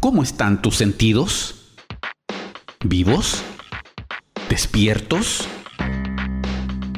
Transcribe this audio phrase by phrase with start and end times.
[0.00, 1.74] ¿Cómo están tus sentidos?
[2.82, 3.42] ¿Vivos?
[4.48, 5.46] ¿Despiertos?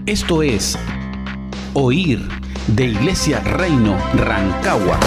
[0.06, 0.78] Esto es
[1.74, 2.28] Oír
[2.68, 5.00] de Iglesia Reino Rancagua.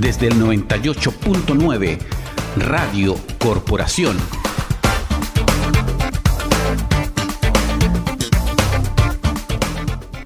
[0.00, 1.98] Desde el 98.9
[2.56, 4.16] Radio Corporación.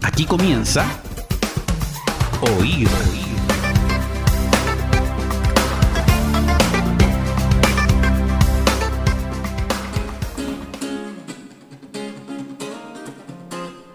[0.01, 0.87] Aquí comienza
[2.47, 2.89] Oír.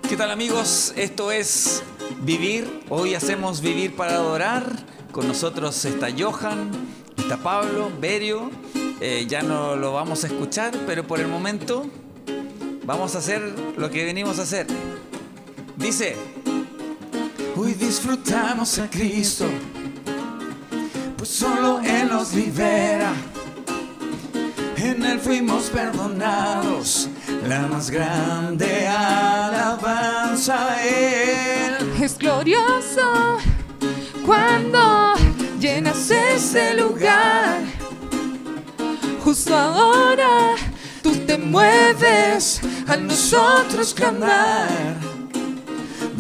[0.08, 0.94] ¿Qué tal amigos?
[0.96, 1.84] Esto es
[2.22, 2.82] Vivir.
[2.90, 4.66] Hoy hacemos Vivir para Adorar.
[5.12, 6.72] Con nosotros está Johan,
[7.18, 8.50] está Pablo, Berio.
[9.00, 11.88] Eh, ya no lo vamos a escuchar, pero por el momento
[12.84, 14.66] vamos a hacer lo que venimos a hacer.
[15.78, 16.18] Dice,
[17.60, 19.46] hoy disfrutamos a Cristo,
[21.18, 23.12] pues solo Él nos libera.
[24.78, 27.10] En Él fuimos perdonados,
[27.46, 31.92] la más grande alabanza a Él.
[32.02, 33.38] Es glorioso
[34.26, 35.14] cuando
[35.60, 37.60] llenas ese lugar.
[39.22, 40.56] Justo ahora
[41.04, 45.09] tú te mueves a nosotros clamar.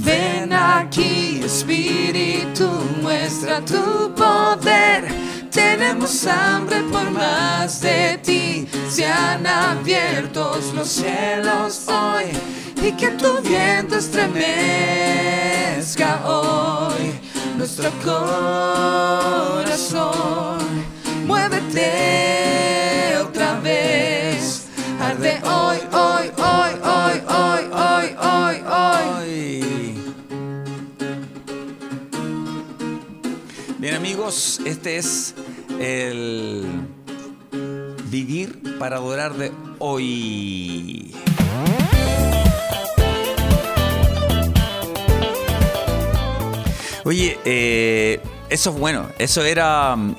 [0.10, 2.68] Ven aquí, Espíritu,
[3.04, 5.08] muestra tu poder.
[5.52, 8.68] Tenemos hambre por más de ti.
[8.90, 12.26] Sean abiertos los cielos hoy
[12.88, 14.50] y que tu viento estremezca
[16.26, 17.14] hoy
[17.56, 19.70] nuestro corazón.
[21.28, 22.29] Muévete
[34.30, 35.34] Este es
[35.80, 36.64] el
[38.12, 41.16] Vivir para adorar de hoy.
[47.06, 50.16] Oye, eh, eso bueno, eso era mm,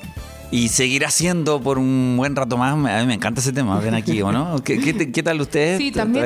[0.51, 2.73] y seguirá siendo por un buen rato más.
[2.73, 4.61] A mí me encanta ese tema, ven aquí, ¿o no?
[4.61, 5.77] ¿Qué, qué, qué tal ustedes?
[5.77, 6.25] Sí, también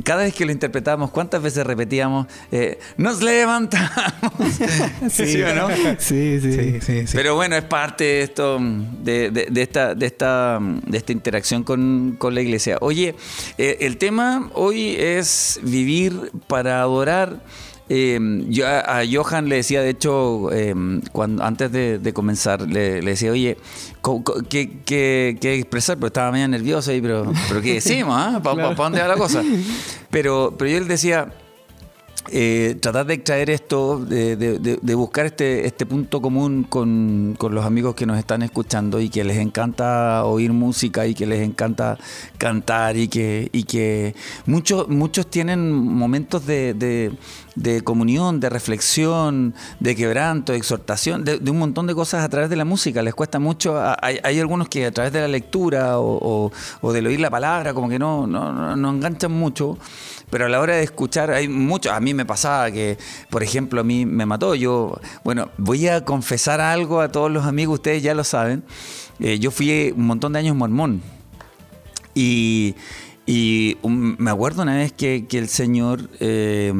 [0.00, 0.40] ¿Está lo bien?
[0.40, 0.40] recordamos, Carlos.
[0.40, 0.40] Sí.
[0.40, 0.40] que Sí, te sí, la gusta verdad ese que tema.
[0.40, 0.40] Oye, Sí, sí.
[0.40, 3.22] pero espérate, eh, ¿cuántas veces, cada vez que lo interpretábamos, cuántas veces repetíamos, eh, nos
[3.22, 4.32] levantamos?
[5.12, 5.68] sí, o no?
[5.98, 7.12] Sí, sí, sí, sí, sí.
[7.14, 11.64] Pero bueno, es parte de esto, de, de- de esta, de esta, de esta interacción
[11.64, 12.78] con, con la iglesia.
[12.80, 13.14] Oye,
[13.58, 17.40] eh, el tema hoy es vivir para adorar.
[17.92, 20.72] Eh, yo a, a Johan le decía, de hecho, eh,
[21.10, 23.56] cuando antes de, de comenzar, le, le decía, oye,
[24.48, 25.96] ¿qué, qué, qué expresar?
[25.96, 28.14] Pero estaba medio nervioso ahí, pero, pero ¿qué decimos?
[28.16, 28.40] ah?
[28.44, 28.74] ¿Para Claro.
[28.76, 29.42] dónde va la cosa?
[30.08, 31.32] Pero, pero yo le decía,
[32.32, 37.34] eh, tratar de extraer esto, de, de- de- de buscar este, este punto común con,
[37.36, 41.26] con los amigos que nos están escuchando y que les encanta oír música y que
[41.26, 41.98] les encanta
[42.38, 44.14] cantar y que, y que
[44.46, 47.10] muchos, muchos tienen momentos de, de-
[47.56, 52.48] de comunión, de reflexión, de quebranto, de exhortación, de, un montón de cosas a través
[52.48, 53.02] de la música.
[53.02, 53.80] Les cuesta mucho.
[54.00, 56.50] Hay, algunos que a través de la lectura o,
[56.80, 59.78] o- del oír la palabra, como que no, no, no- enganchan mucho.
[60.30, 61.90] Pero a la hora de escuchar, hay mucho.
[61.92, 62.98] A mí me pasaba que,
[63.30, 64.54] por ejemplo, a mí me mató.
[64.54, 68.62] Yo, bueno, voy a confesar algo a todos los amigos, ustedes ya lo saben.
[69.18, 71.02] Eh, yo fui un montón de años mormón.
[72.14, 72.74] Y,
[73.26, 76.08] y me acuerdo una vez que, que el Señor.
[76.20, 76.72] eh,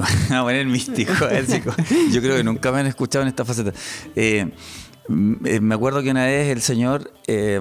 [0.30, 1.12] A poner místico.
[2.10, 3.72] Yo creo que nunca me han escuchado en esta faceta.
[4.16, 4.50] Eh,
[5.44, 7.60] eh, me acuerdo que una vez el Señor eh,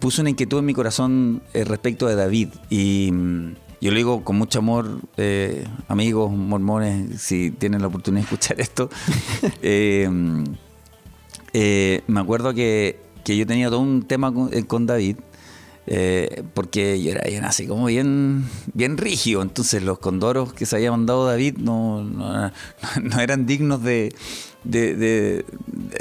[0.00, 2.48] puso una inquietud en mi corazón respecto de David.
[2.70, 5.00] Y mm, yo lo digo con mucho amor,
[5.88, 8.88] amigos mormones, si tienen la oportunidad de escuchar esto.
[11.56, 14.32] Eh, me acuerdo que, que yo tenía todo un tema
[14.66, 15.18] con David.
[15.86, 20.90] Eh, porque yo era, así como bien, bien rígido, entonces los condoros que se había
[20.90, 22.50] mandado David no, no,
[23.02, 24.14] no eran dignos de,
[24.64, 25.44] de, de-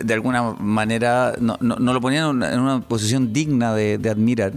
[0.04, 4.54] de alguna manera, no, no- lo ponían en una, posición digna de, de admirar.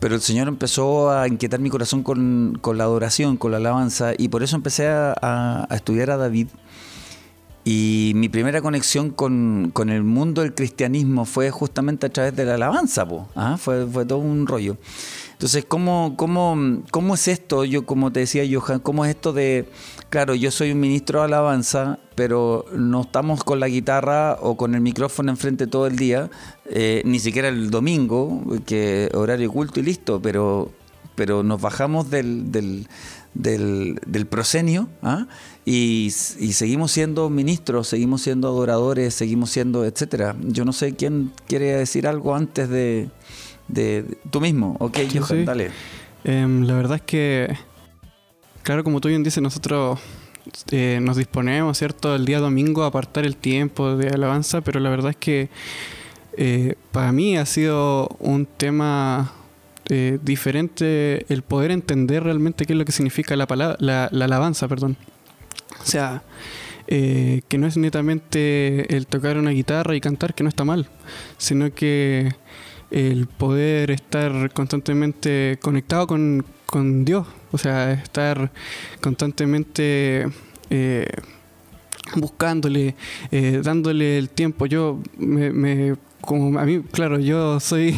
[0.00, 4.12] Pero el Señor empezó a inquietar mi corazón con, con la adoración, con la alabanza,
[4.16, 6.46] y por eso empecé a- a estudiar a David.
[7.70, 12.46] Y mi primera conexión con, con el mundo del cristianismo fue justamente a través de
[12.46, 13.28] la alabanza, po.
[13.34, 14.78] Ah, fue, fue todo un rollo.
[15.32, 16.56] Entonces, ¿cómo, cómo,
[16.90, 17.66] ¿cómo es esto?
[17.66, 19.68] Yo, como te decía, Johan, ¿cómo es esto de,
[20.08, 24.74] claro, yo soy un ministro de alabanza, pero no estamos con la guitarra o con
[24.74, 26.30] el micrófono enfrente todo el día,
[26.70, 30.70] eh, ni siquiera el domingo, que horario culto y listo, pero
[31.18, 32.86] pero nos bajamos del, del,
[33.34, 35.26] del, del prosenio ¿ah?
[35.64, 36.06] y,
[36.38, 40.36] y seguimos siendo ministros, seguimos siendo adoradores, seguimos siendo, etcétera.
[40.40, 43.10] Yo no sé quién quiere decir algo antes de,
[43.68, 44.76] de, tú mismo.
[44.80, 45.44] Ok, Sí, Johan, sí.
[45.44, 45.70] dale.
[46.24, 47.56] Em, la verdad es que,
[48.62, 49.98] claro, como tú bien dices, nosotros
[50.70, 54.90] eh, nos disponemos, ¿cierto?, el día domingo a apartar el tiempo de alabanza, pero la
[54.90, 55.48] verdad es que
[56.36, 59.32] eh, para mí ha sido un tema
[59.88, 64.24] eh, diferente el poder entender realmente qué es lo que significa la, palabra, la, la
[64.26, 64.96] alabanza, perdón.
[65.82, 66.22] O sea,
[66.88, 70.88] eh, que no es netamente el tocar una guitarra y cantar, que no está mal,
[71.36, 72.32] sino que
[72.90, 78.50] el poder estar constantemente conectado con, con Dios, o sea, estar
[79.00, 80.26] constantemente
[80.70, 81.06] eh,
[82.16, 82.94] buscándole,
[83.62, 84.64] dándole el tiempo.
[84.66, 87.94] Yo me- como a mí, claro, yo soy,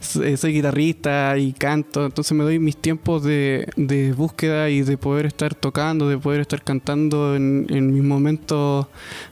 [0.00, 4.96] soy soy guitarrista y canto, entonces me doy mis tiempos de, de búsqueda y de
[4.96, 8.86] poder estar tocando, de poder estar cantando en, en mis momentos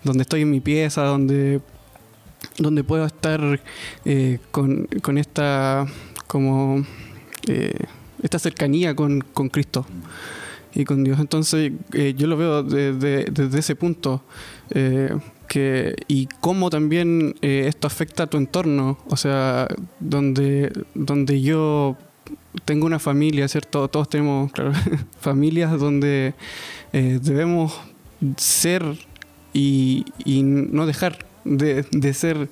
[0.04, 1.60] donde estoy en mi pieza, donde
[2.58, 3.60] donde puedo estar
[4.04, 5.86] eh, con, con esta
[6.26, 6.84] como
[7.48, 7.72] eh,
[8.22, 9.86] esta cercanía con, con Cristo
[10.74, 11.20] y con Dios.
[11.20, 14.22] Entonces eh, yo lo veo de- de- desde ese punto
[14.70, 15.14] eh,
[15.54, 19.68] y cómo también eh, esto afecta a tu entorno, o sea,
[20.00, 21.96] donde donde yo
[22.64, 23.88] tengo una familia, ¿cierto?
[23.88, 24.52] Todos tenemos,
[25.20, 26.34] familias donde
[26.92, 27.78] eh, debemos
[28.36, 28.84] ser
[29.52, 32.48] y, y no dejar de, de ser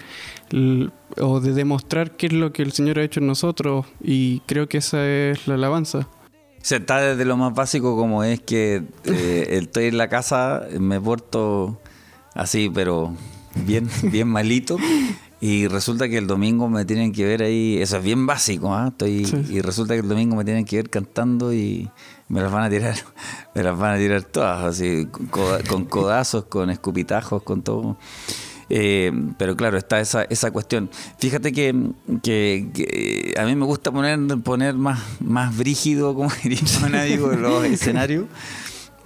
[1.18, 4.68] o de demostrar qué es lo que el Señor ha hecho en nosotros y creo
[4.68, 6.08] que esa es la alabanza.
[6.60, 10.66] O sea, está desde lo más básico como es que eh, estoy en la casa,
[10.78, 11.78] me porto
[12.40, 13.14] así, pero
[13.66, 14.76] bien, bien malito.
[15.42, 18.76] Y resulta que el domingo me tienen que ver ahí, eso es bien básico.
[18.86, 19.36] Estoy, Sí.
[19.50, 21.88] y resulta que el domingo me tienen que ver cantando y
[22.28, 22.94] me las van a tirar,
[23.54, 27.96] me las van a tirar todas, así, con, coda- con codazos, con escupitajos, con todo.
[28.72, 30.90] Eh, pero claro, está esa, esa cuestión.
[31.18, 31.74] Fíjate que,
[32.22, 36.60] que- que a mí me gusta poner, poner más, más brígido, como diría
[37.02, 38.26] amigo, los escenarios.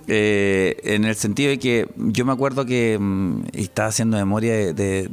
[0.06, 5.10] Eh, en el sentido de que yo me acuerdo que mm, estaba haciendo memoria de,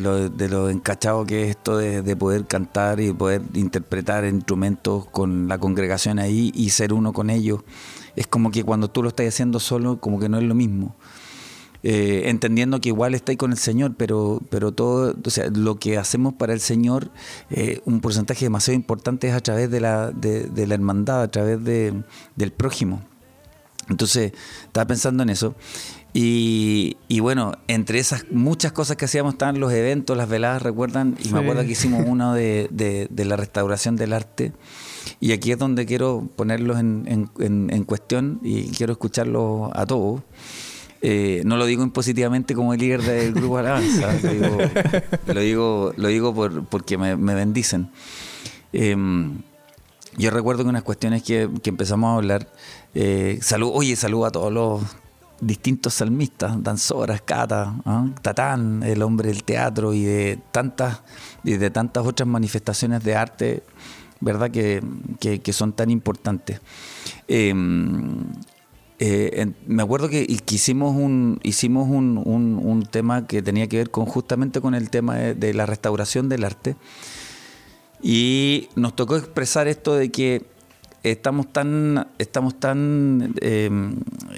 [0.00, 5.58] lo, encachado que es esto de, de poder cantar y poder interpretar instrumentos con la
[5.58, 7.60] congregación ahí y ser uno con ellos.
[8.16, 10.96] Es como que cuando tú lo estás haciendo solo, como que no es lo mismo.
[11.82, 15.96] Eh, entendiendo que igual estáis con el Señor, pero, pero todo, o sea, lo que
[15.96, 17.10] hacemos para el Señor,
[17.50, 21.30] eh, un porcentaje demasiado importante es a través de la, de, de la hermandad, a
[21.30, 22.02] través de,
[22.36, 23.02] del prójimo.
[23.90, 24.32] Entonces,
[24.64, 25.54] estaba pensando en eso.
[26.12, 31.16] Y, y bueno, entre esas muchas cosas que hacíamos estaban los eventos, las veladas, ¿recuerdan?
[31.20, 31.34] Y Sí.
[31.34, 34.52] me acuerdo que hicimos uno de, de- de la restauración del arte.
[35.20, 39.86] Y aquí es donde quiero ponerlos en, en- en- en cuestión y quiero escucharlos a
[39.86, 40.22] todos.
[41.02, 44.58] Eh, no lo digo impositivamente como el líder del grupo Alabanza, lo digo,
[45.26, 47.90] lo digo, lo digo por, porque me, me bendicen.
[48.72, 49.42] Em,
[50.18, 52.52] yo recuerdo que unas cuestiones que, que empezamos a hablar,
[52.94, 54.82] eh, salud, oye, saludo a todos los
[55.40, 58.06] distintos salmistas, danzoras, Cata, ¿ah?
[58.20, 61.00] Tatán, el hombre del teatro y de tantas,
[61.44, 63.62] y de tantas otras manifestaciones de arte,
[64.20, 64.50] ¿verdad?
[64.50, 64.82] Que,
[65.18, 66.60] que- son tan importantes.
[67.26, 68.26] Em,
[68.98, 74.04] eh, me acuerdo que, hicimos un hicimos un, un- tema que tenía que ver con
[74.04, 76.76] justamente con el tema de la restauración del arte
[78.02, 80.44] y nos tocó expresar esto de que
[81.02, 83.70] estamos tan estamos tan eh,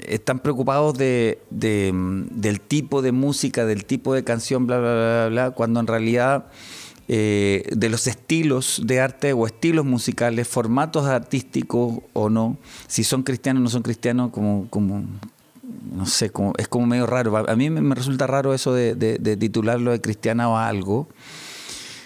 [0.07, 1.91] están preocupados de, de,
[2.31, 6.45] del tipo de música del tipo de canción bla bla bla bla, cuando en realidad
[7.09, 13.23] eh, de los estilos de arte o estilos musicales, formatos artísticos o no, si son
[13.23, 15.03] cristianos o no son cristianos, como, como
[15.93, 17.35] no sé, como, es como medio raro.
[17.37, 21.09] A mí me, me resulta raro eso de, de- de titularlo de cristiana o algo,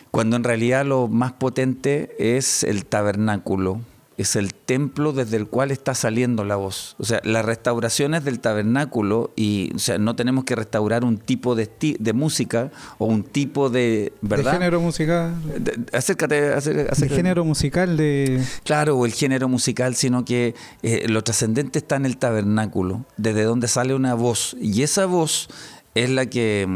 [0.09, 3.81] cuando en realidad lo más potente es el tabernáculo,
[4.17, 6.95] es el templo desde el cual está saliendo la voz.
[6.97, 11.17] O sea, la restauración es del tabernáculo y o sea, no tenemos que restaurar un
[11.19, 11.69] tipo de,
[11.99, 14.13] de música o un tipo de...
[14.21, 14.53] ¿Verdad?
[14.53, 15.35] De género musical.
[15.59, 17.15] De- acércate, acércate, De acércate.
[17.15, 18.43] género musical de.
[18.63, 23.43] Claro, o el género musical, sino que eh, lo trascendente está en el tabernáculo, desde
[23.43, 24.55] donde sale una voz.
[24.59, 25.47] Y esa voz
[25.93, 26.67] es la que,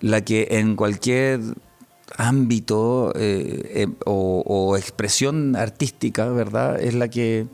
[0.00, 1.40] la que en cualquier
[2.16, 6.80] ámbito eh, eh, o, expresión artística, ¿verdad?
[6.80, 7.46] Es la que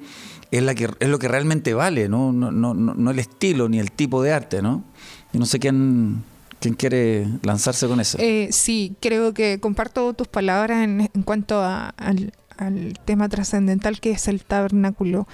[0.51, 2.33] es la que es lo que realmente vale, ¿no?
[2.33, 4.85] No, no, no, no el estilo ni el tipo de arte, ¿no?
[5.33, 6.23] Yo no sé quién,
[6.61, 8.19] quién quiere lanzarse con eso.
[8.21, 14.11] Eh, sí, creo que comparto tus palabras en, en cuanto al- al tema trascendental que
[14.11, 15.27] es el tabernáculo.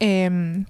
[0.00, 0.64] Em,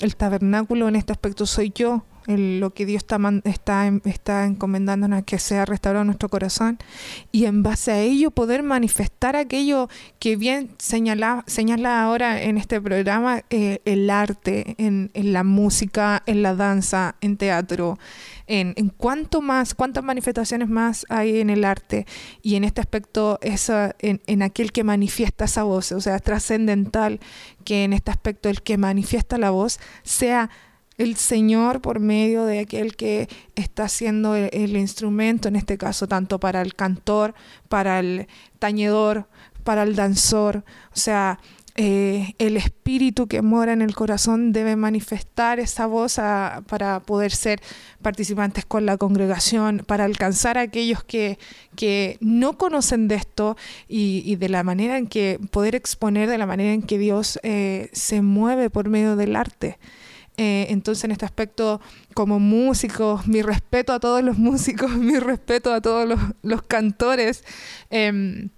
[0.00, 5.38] el tabernáculo en este aspecto soy yo, lo que Dios está, está, está encomendándonos que
[5.38, 6.78] sea restaurado nuestro corazón
[7.32, 12.80] y en base a ello poder manifestar aquello que bien señala, señala ahora en este
[12.80, 17.98] programa, eh, el arte, en, en la música, en la danza, en teatro,
[18.46, 22.06] en, en cuánto más, cuántas manifestaciones más hay en el arte.
[22.42, 26.22] Y en este aspecto esa, en, en aquel que manifiesta esa voz, o sea, es
[26.22, 27.20] trascendental
[27.64, 30.50] que en este aspecto el que manifiesta la voz sea
[30.98, 36.38] el Señor por medio de aquel que está haciendo el, instrumento, en este caso tanto
[36.40, 37.34] para el cantor,
[37.68, 38.26] para el
[38.58, 39.28] tañedor,
[39.62, 41.38] para el danzor, o sea,
[41.80, 46.16] eh, el espíritu que mora en el corazón debe manifestar esa voz
[46.66, 47.60] para poder ser
[48.02, 51.38] participantes con la congregación, para alcanzar a aquellos que,
[51.76, 56.38] que no conocen de esto y, y de la manera en que poder exponer de
[56.38, 59.78] la manera en que Dios eh, se mueve por medio del arte.
[60.38, 61.80] Eh, entonces, en este aspecto,
[62.14, 66.08] como músicos, mi respeto a todos los músicos, mi respeto a todos
[66.42, 67.44] los, cantores.
[67.90, 68.50] em,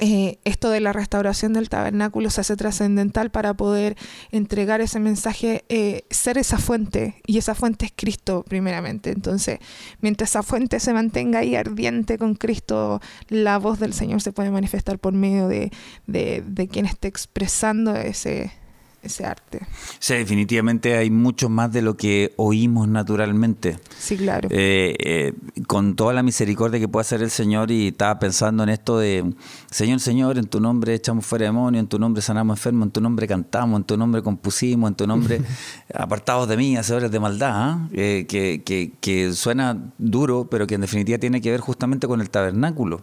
[0.00, 3.96] eh, esto de la restauración del tabernáculo se hace trascendental para poder
[4.30, 9.10] entregar ese mensaje, eh, ser esa fuente, y esa fuente es Cristo primeramente.
[9.10, 9.58] Entonces,
[10.00, 14.50] mientras esa fuente se mantenga ahí ardiente con Cristo, la voz del Señor se puede
[14.52, 15.72] manifestar por medio de,
[16.06, 18.52] de, de quien esté expresando ese,
[19.02, 19.58] ese arte.
[19.62, 19.66] O
[20.00, 23.78] sea, definitivamente hay mucho más de lo que oímos naturalmente.
[23.98, 24.48] Sí, claro.
[24.50, 25.34] Eh, eh,
[25.66, 29.34] con toda la misericordia que puede hacer el Señor y estaba pensando en esto de,
[29.70, 33.00] Señor, Señor, en tu nombre echamos fuera demonios, en tu nombre sanamos enfermos, en tu
[33.00, 35.42] nombre cantamos, en tu nombre compusimos, en tu nombre
[35.94, 37.88] apartados de mí, hacedores de maldad, ¿ah?
[37.92, 42.20] Eh, que, que- que suena duro, pero que en definitiva tiene que ver justamente con
[42.20, 43.02] el tabernáculo.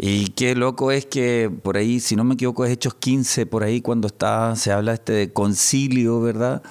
[0.00, 3.64] Y qué loco es que por ahí, si no me equivoco, es Hechos 15, por
[3.64, 6.62] ahí cuando está, se habla este de concilio, ¿verdad?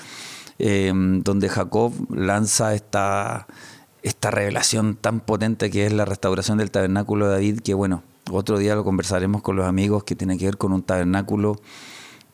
[0.60, 3.48] Eh, donde Jacob lanza esta,
[4.02, 8.58] esta revelación tan potente que es la restauración del tabernáculo de David, que bueno, otro
[8.58, 11.60] día lo conversaremos con los amigos, que tiene que ver con un tabernáculo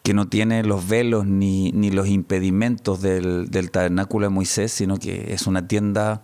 [0.04, 4.98] que no tiene los velos ni, ni los impedimentos del, del tabernáculo de Moisés, sino
[4.98, 6.22] que es una tienda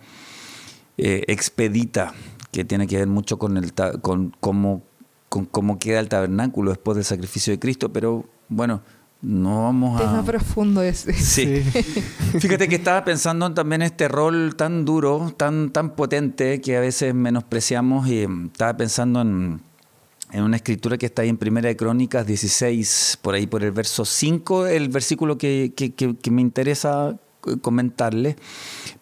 [0.98, 2.14] eh, expedita
[2.52, 4.82] que tiene que ver mucho con, el con, cómo,
[5.30, 8.82] con cómo queda el tabernáculo después del sacrificio de Cristo, pero bueno,
[9.22, 10.06] no vamos a...
[10.06, 11.14] Tema profundo ese.
[11.14, 11.62] Sí.
[12.40, 17.14] Fíjate que estaba pensando también este rol tan duro, tan, tan potente que a veces
[17.14, 19.60] menospreciamos y mm, estaba pensando en,
[20.32, 23.72] en una escritura que está ahí en Primera de Crónicas 16, por ahí por el
[23.72, 27.20] verso 5, el versículo que, que- que- que me interesa
[27.62, 28.36] comentarle,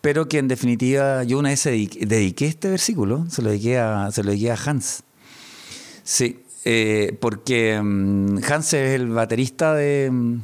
[0.01, 4.12] pero que en definitiva yo una vez dediqué, dediqué este versículo, se lo dediqué a,
[4.12, 5.03] se lo dediqué a Hans.
[6.03, 10.36] Sí, eh, porque mm, Hans es el baterista de, mm,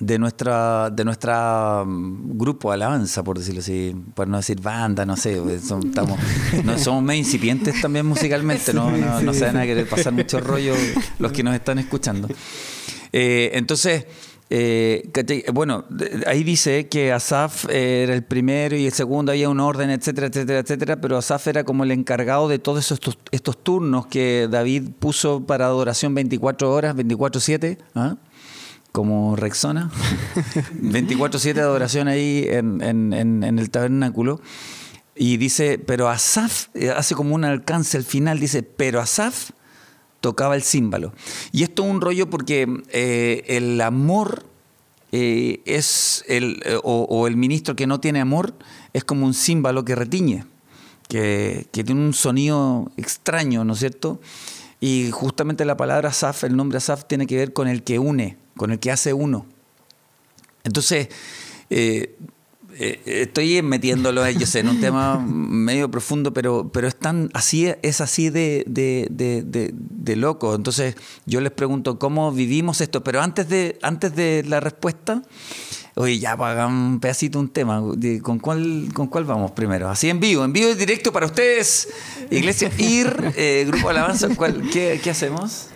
[0.00, 5.16] de nuestra de nuestra mm, grupo alabanza, por decirlo así, por no decir banda, no
[5.16, 6.18] sé, son- estamos,
[6.64, 10.40] no, somos medio incipientes también musicalmente, no, no, no se van a querer pasar mucho
[10.40, 10.74] rollo
[11.18, 12.28] los que nos están escuchando.
[13.12, 14.06] Eh, entonces,
[14.50, 15.44] eh, ¿cachai?
[15.52, 15.84] bueno,
[16.26, 20.26] ahí dice que Asaf eh, era el primero y el segundo, había un orden, etcétera,
[20.26, 24.90] etcétera, etcétera, pero Asaf era como el encargado de todos estos, estos turnos que David
[24.98, 28.16] puso para adoración 24 horas, 24-7, ¿ah?
[28.92, 29.90] como Rexona,
[30.82, 34.40] 24-7 de adoración ahí en, en- en- en el tabernáculo.
[35.14, 39.50] Y dice, pero Asaf, eh, hace como un alcance al final, dice, pero Asaf
[40.20, 41.12] tocaba el címbalo.
[41.52, 44.44] Y esto es un rollo porque eh, el amor
[45.12, 48.54] eh, es el, eh, o, el ministro que no tiene amor
[48.92, 50.44] es como un címbalo que retiñe,
[51.08, 54.20] que, que tiene un sonido extraño, ¿no es cierto?
[54.80, 58.36] Y justamente la palabra Asaf, el nombre Asaf, tiene que ver con el que une,
[58.56, 59.46] con el que hace uno.
[60.64, 61.08] Entonces,
[62.82, 67.70] eh, estoy metiéndolo yo sé, en un tema medio profundo, pero, pero es tan así,
[67.82, 70.54] es así de, de, de, loco.
[70.54, 70.96] Entonces,
[71.26, 75.22] yo les pregunto cómo vivimos esto, pero antes de, antes de la respuesta,
[75.94, 77.82] oye, ya hagan un pedacito un tema.
[78.22, 79.90] ¿Con cuál, ¿Con cuál vamos primero?
[79.90, 81.86] Así en vivo, en vivo y directo para ustedes.
[82.30, 85.66] Iglesia IR, eh, Grupo Alabanza, ¿cuál- qué, ¿qué hacemos?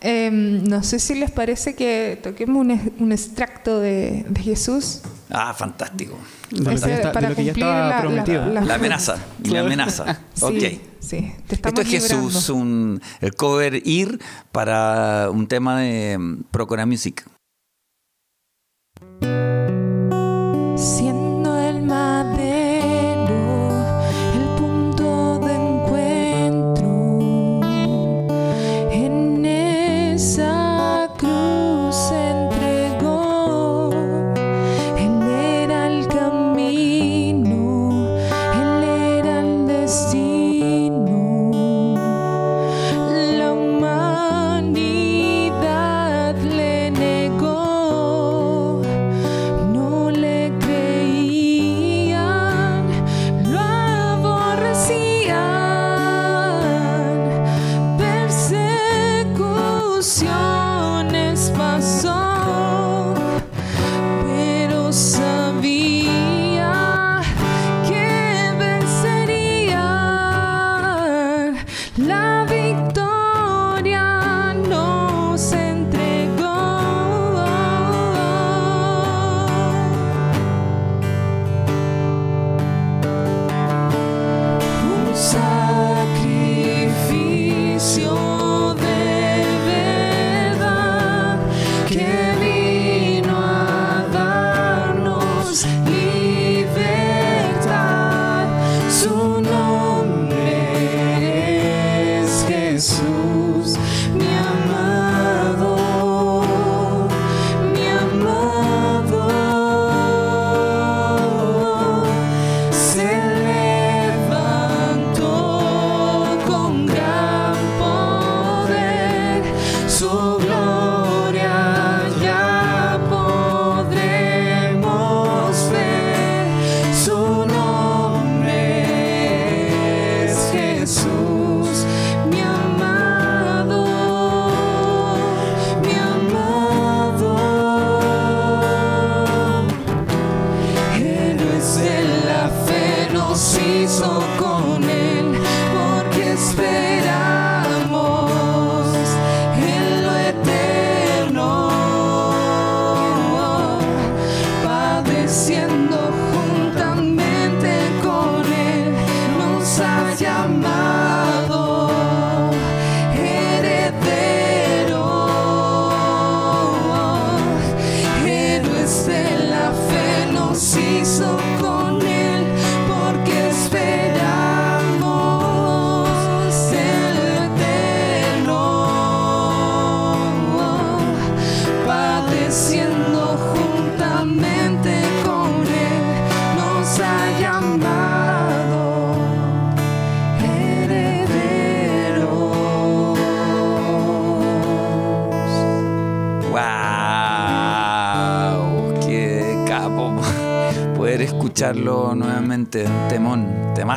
[0.00, 5.00] Em, no sé si les parece que toquemos un, un extracto de Jesús.
[5.34, 6.18] Ah, fantástico.
[6.50, 8.46] De lo que Ese, ya, está- de para lo que ya cumplir estaba la- prometido.
[8.46, 10.20] la- La amenaza, la amenaza.
[10.34, 10.80] Sí, ok.
[11.00, 14.18] sí, te estamos Esto es Jesús, un, el cover IR
[14.52, 17.24] para un tema de mm, Procura Music.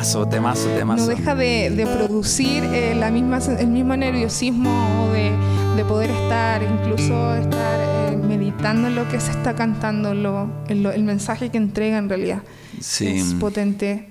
[0.06, 1.02] Temazo, temazo, temazo.
[1.02, 5.32] No deja de, de producir eh, la misma, el mismo nerviosismo de,
[5.76, 7.80] de poder estar, incluso estar
[8.12, 11.98] eh, meditando en lo que se está cantando, lo- en lo- el mensaje que entrega
[11.98, 12.42] en realidad.
[12.80, 13.08] Sí.
[13.08, 14.10] Es potente.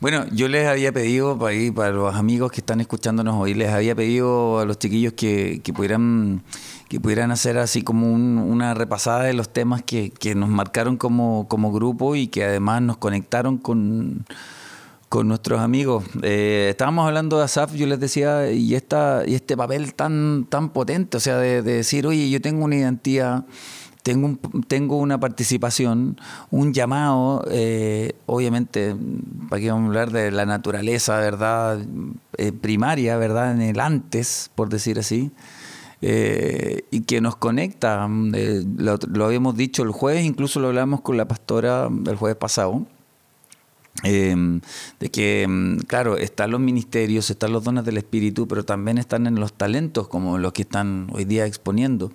[0.00, 3.70] Bueno, yo les había pedido, para, ahí, para los amigos que están escuchándonos hoy, les
[3.70, 6.42] había pedido a los chiquillos que, que pudieran
[6.88, 10.96] que pudieran hacer así como un- una repasada de los temas que, que nos marcaron
[10.96, 14.26] como, como grupo y que además nos conectaron con,
[15.10, 16.04] con nuestros amigos.
[16.22, 20.70] Eh, estábamos hablando de Asaf, yo les decía, y esta y este papel tan tan
[20.70, 23.44] potente, o sea, de, de decir, oye, yo tengo una identidad,
[24.04, 26.16] tengo un- tengo una participación,
[26.52, 28.94] un llamado, eh, obviamente,
[29.50, 31.78] qué vamos a hablar de la naturaleza, verdad,
[32.38, 35.30] Eh, primaria, verdad, en el antes, por decir así.
[36.02, 41.00] eh, y que nos conecta, eh, lo, lo habíamos dicho el jueves, incluso lo hablamos
[41.02, 42.86] con la pastora el jueves pasado,
[44.04, 44.60] eh,
[44.98, 49.26] de que, mm, claro, están los ministerios, están los dones del Espíritu, pero también están
[49.26, 52.10] en los talentos, como los que están hoy día exponiendo.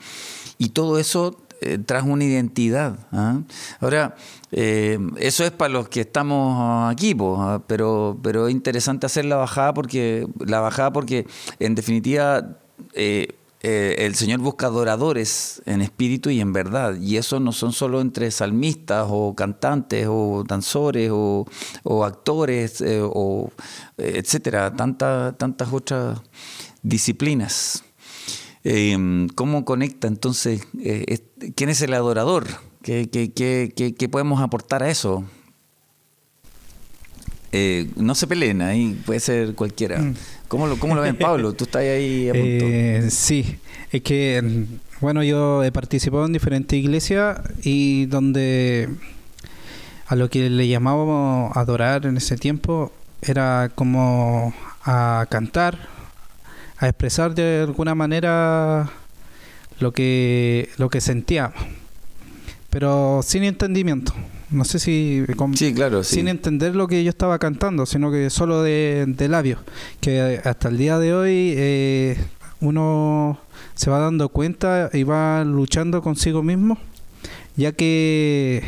[0.58, 2.98] Y todo eso eh, trae una identidad.
[3.12, 3.40] ¿ah?
[3.80, 4.16] Ahora,
[4.52, 7.62] eh, eso es para los que estamos aquí, ¿ah?
[7.68, 11.28] pero, pero es interesante hacer la bajada porque, la bajada porque
[11.60, 12.58] en definitiva,
[13.68, 16.98] eh, el Señor busca adoradores en espíritu y en verdad.
[17.02, 21.48] Y eso no son solo entre salmistas o cantantes o danzores o,
[22.06, 23.50] actores eh, o
[23.98, 26.20] eh, etcétera, tantas tantas otras
[26.84, 27.84] disciplinas.
[28.64, 30.62] Eh, ¿Cómo conecta entonces?
[30.80, 31.24] es-
[31.56, 32.46] ¿Quién es el adorador?
[32.84, 35.24] ¿Qué, podemos aportar a eso?
[37.96, 40.00] No se peleen ahí, puede ser cualquiera.
[40.02, 40.16] Mm.
[40.48, 41.54] ¿Cómo lo, cómo lo ven, Pablo?
[41.54, 42.66] Tú estás ahí a punto.
[42.68, 43.58] Eh, sí,
[43.92, 44.64] es que, mm,
[45.02, 48.90] bueno, yo he participado en diferentes iglesias y donde
[50.08, 54.54] a lo que le llamábamos adorar en ese tiempo era como
[54.84, 55.78] a cantar,
[56.78, 58.92] a expresar de alguna manera
[59.80, 61.56] lo que, lo que sentíamos,
[62.76, 64.12] pero sin entendimiento.
[64.50, 65.24] No sé si...
[65.38, 66.16] con- Sí, claro, sí.
[66.16, 69.62] sin entender lo que yo estaba cantando, sino que solo de, de labios.
[70.02, 72.18] Que hasta el día de hoy eh,
[72.60, 73.40] uno
[73.76, 76.78] se va dando cuenta y va luchando consigo mismo,
[77.56, 78.62] ya que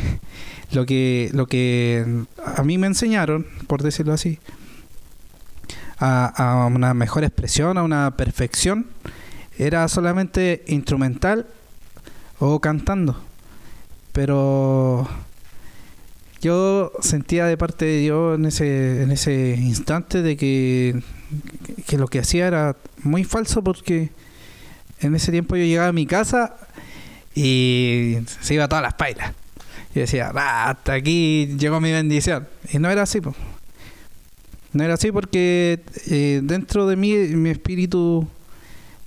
[0.72, 2.24] lo que lo que
[2.56, 4.38] a mí me enseñaron, por decirlo así,
[5.98, 8.86] a, a una mejor expresión, a una perfección,
[9.58, 11.46] era solamente instrumental
[12.38, 13.27] o cantando.
[14.18, 15.06] Pero
[16.40, 21.00] yo sentía de parte de Dios en ese, en ese instante de que,
[21.86, 24.10] que lo que hacía era muy falso porque
[25.02, 26.56] en ese tiempo yo llegaba a mi casa
[27.32, 29.34] y se iba a todas las pailas.
[29.94, 32.48] Y decía, "Ah, hasta aquí llegó mi bendición.
[32.72, 33.36] Y no era así, po.
[34.72, 38.26] No era así porque eh, dentro de mí, mi espíritu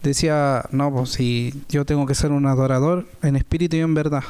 [0.04, 4.24] decía, no, pues si yo tengo que ser un adorador en espíritu y en verdad.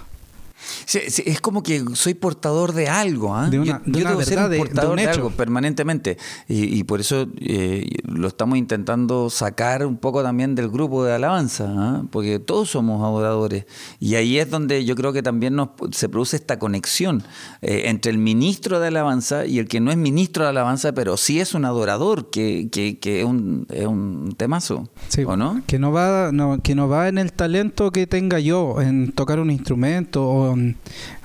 [0.86, 3.50] Sí, sí, es como que soy portador de algo, ¿ah?
[3.50, 6.18] De una- yo de yo una debo ser verdad, de- algo permanentemente.
[6.48, 11.14] Y, y por eso eh, lo estamos intentando sacar un poco también del grupo de
[11.14, 12.04] alabanza, ¿ah?
[12.12, 13.66] porque todos somos adoradores.
[14.00, 17.24] Y ahí es donde yo creo que también nos, se produce esta conexión
[17.62, 21.18] eh, entre el ministro de alabanza y el que no es ministro de alabanza, pero
[21.18, 24.90] sí es un adorador, que, que, que es, un, es un temazo.
[25.10, 25.62] Sí, ¿O no?
[25.68, 29.40] Que no va, no, que no va en el talento que tenga yo en tocar
[29.40, 30.78] un instrumento o en,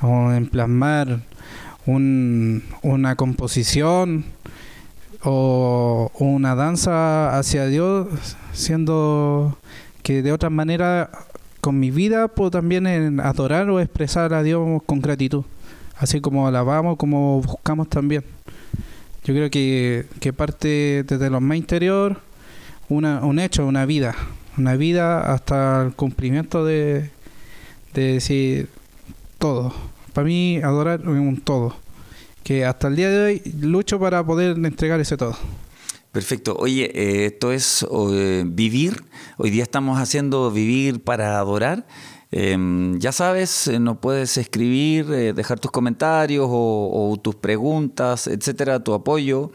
[0.03, 1.21] o en plasmar
[1.87, 4.25] un- una composición
[5.23, 8.09] o una danza hacia Dios,
[8.53, 9.59] siendo
[10.03, 11.11] que de otra manera
[11.61, 15.45] con mi vida puedo también en adorar o expresar a Dios con gratitud,
[15.99, 18.25] así como alabamos, como buscamos también.
[19.25, 22.21] Yo creo que, que parte desde lo más interior
[22.89, 24.15] una, un hecho, una vida,
[24.57, 27.11] una vida hasta el cumplimiento de,
[27.95, 28.69] de decir
[29.39, 29.73] todo,
[30.13, 31.77] para mí adorar es un todo.
[32.43, 35.37] Que hasta el día de hoy lucho para poder entregar ese todo.
[36.17, 36.57] Perfecto.
[36.59, 39.05] Oye, eh, esto es eh, vivir.
[39.37, 41.87] Hoy día estamos haciendo vivir para adorar.
[42.31, 48.95] Em, ya sabes, eh, nos puedes escribir, dejar tus comentarios o, tus preguntas, etcétera, tu
[48.95, 49.53] apoyo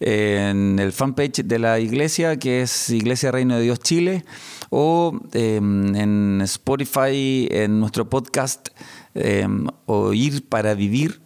[0.00, 4.24] en el fanpage de la iglesia, que es Iglesia Reino de Dios Chile,
[4.70, 8.70] o em, en Spotify, en nuestro podcast
[9.14, 11.20] em, Oír para Vivir.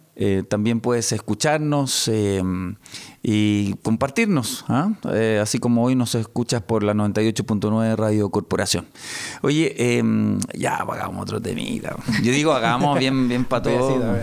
[0.47, 2.09] también puedes escucharnos
[3.27, 4.91] y compartirnos, ¿ah?
[5.11, 8.85] eh, así como hoy nos escuchas por la 98.9 Radio Corporación.
[9.41, 11.95] Oye, em, ya hagamos otro temita.
[12.21, 14.15] Yo digo, hagamos bien, bien para todo.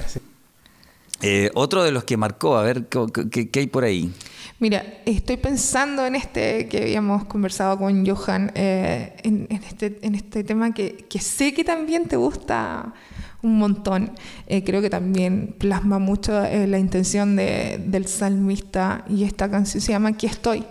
[1.21, 4.13] Eh, otro de los que marcó, a ver, ¿qué, hay por ahí?
[4.61, 10.45] Mira, estoy pensando en este que habíamos conversado con Johan, eh, en, este, en este
[10.45, 12.95] tema que, que sé que también te gusta
[13.43, 14.13] un montón.
[14.47, 19.81] Eh, creo que también plasma mucho eh, la intención de, del salmista y esta canción
[19.81, 20.65] se llama Aquí estoy,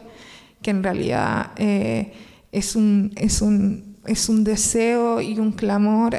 [0.62, 2.13] que en realidad eh,
[2.51, 6.17] es, un, es, un, es un deseo y un clamor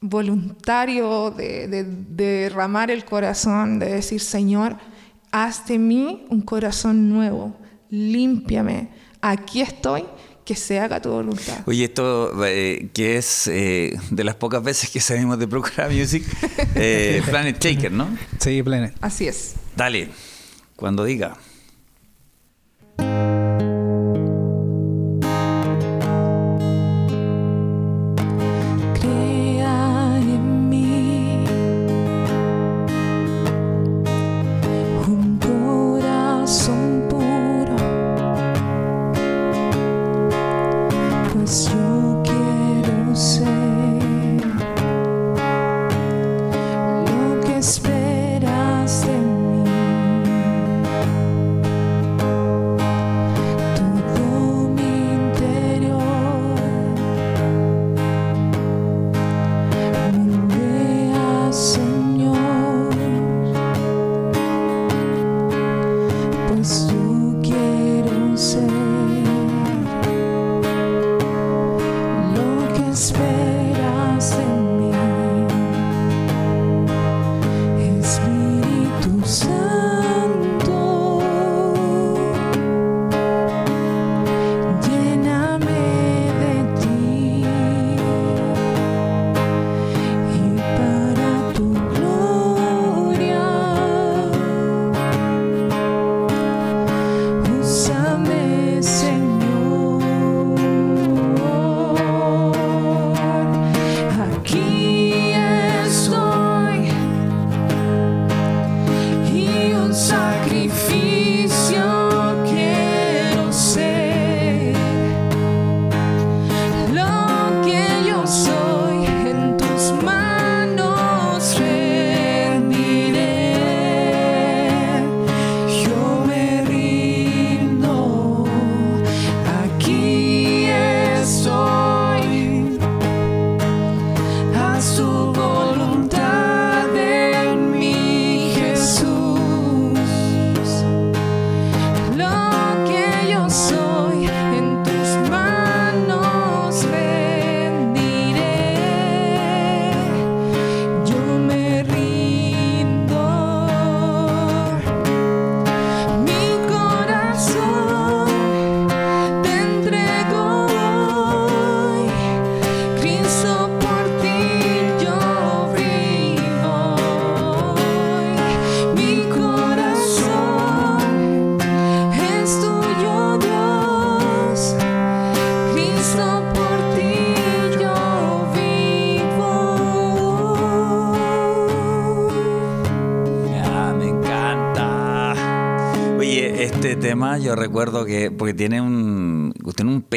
[0.00, 4.76] voluntario de, de, de derramar el corazón, de decir, Señor,
[5.32, 7.56] haz de mí un corazón nuevo,
[7.90, 8.88] límpiame,
[9.20, 10.04] aquí estoy
[10.46, 11.58] que se haga tu voluntad.
[11.66, 16.24] Oye, esto eh, que es eh, de las pocas veces que salimos de Procura Music,
[16.76, 18.08] eh, Planet Taker, ¿no?
[18.38, 18.94] Sí, Planet.
[19.00, 19.56] Así es.
[19.74, 20.08] Dale,
[20.76, 21.36] cuando diga.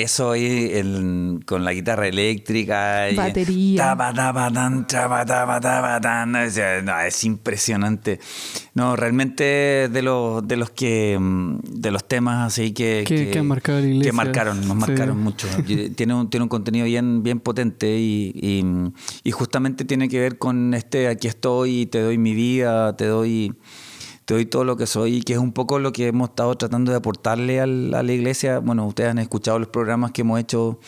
[0.09, 0.81] Peso ahí
[1.45, 3.11] con la guitarra eléctrica.
[3.11, 3.95] Y, Batería.
[7.05, 8.19] es impresionante.
[8.73, 14.11] No, realmente de los, de los que, de los temas así que, que, marcado que
[14.11, 15.47] marcaron, nos marcaron mucho.
[15.95, 18.63] tiene un, tiene un contenido bien, bien potente y, y,
[19.23, 23.53] y justamente tiene que ver con este aquí estoy, te doy mi vida, te doy
[24.29, 26.91] te doy todo lo que soy que es un poco lo que hemos estado tratando
[26.91, 28.59] de aportarle a la iglesia.
[28.59, 30.79] Bueno, ustedes han escuchado los programas que hemos hecho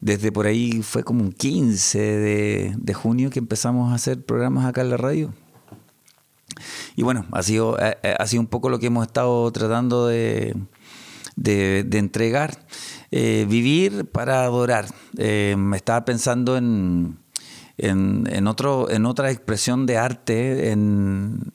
[0.00, 4.82] desde por ahí fue como un 15 de, junio que empezamos a hacer programas acá
[4.82, 5.34] en la radio.
[6.94, 10.06] Y bueno, ha sido, eh, eh, ha sido un poco lo que hemos estado tratando
[10.06, 10.54] de,
[11.34, 12.68] de, entregar.
[13.10, 14.86] Eh, vivir para adorar.
[15.18, 17.18] me estaba pensando en,
[17.78, 21.52] en, otro, en otra expresión de arte, en,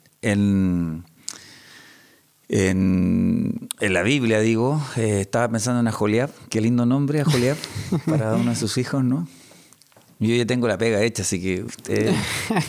[2.51, 4.81] en, la Biblia, digo.
[4.97, 6.29] estaba pensando en Ajoliab.
[6.49, 7.57] Qué lindo nombre, Ajoliab,
[8.05, 9.27] para uno de sus hijos, ¿no?
[10.19, 12.13] Yo ya tengo la pega hecha, así que usted...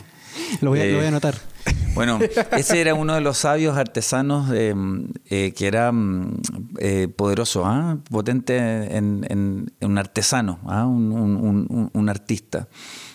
[0.60, 1.34] lo, voy a, lo voy a anotar.
[1.94, 2.18] Bueno,
[2.56, 4.74] ese era uno de los sabios artesanos eh,
[5.26, 6.40] eh, que era mm,
[6.78, 7.98] eh, poderoso, ¿ah?
[8.10, 8.56] potente
[8.96, 10.86] en, un artesano, ¿ah?
[10.86, 12.68] un, artista,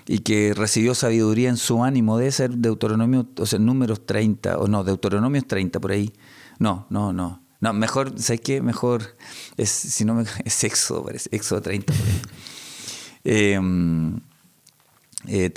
[0.06, 2.20] y que recibió sabiduría en su ánimo.
[2.20, 6.14] de ser Deuteronomio, o sea, números 30, o no, Deuteronomio 30 por ahí.
[6.60, 7.44] No, no, no.
[7.60, 8.62] No, mejor, ¿sabes qué?
[8.62, 9.18] Mejor
[9.58, 11.94] es, si no me, es Éxodo, parece, Éxodo 30.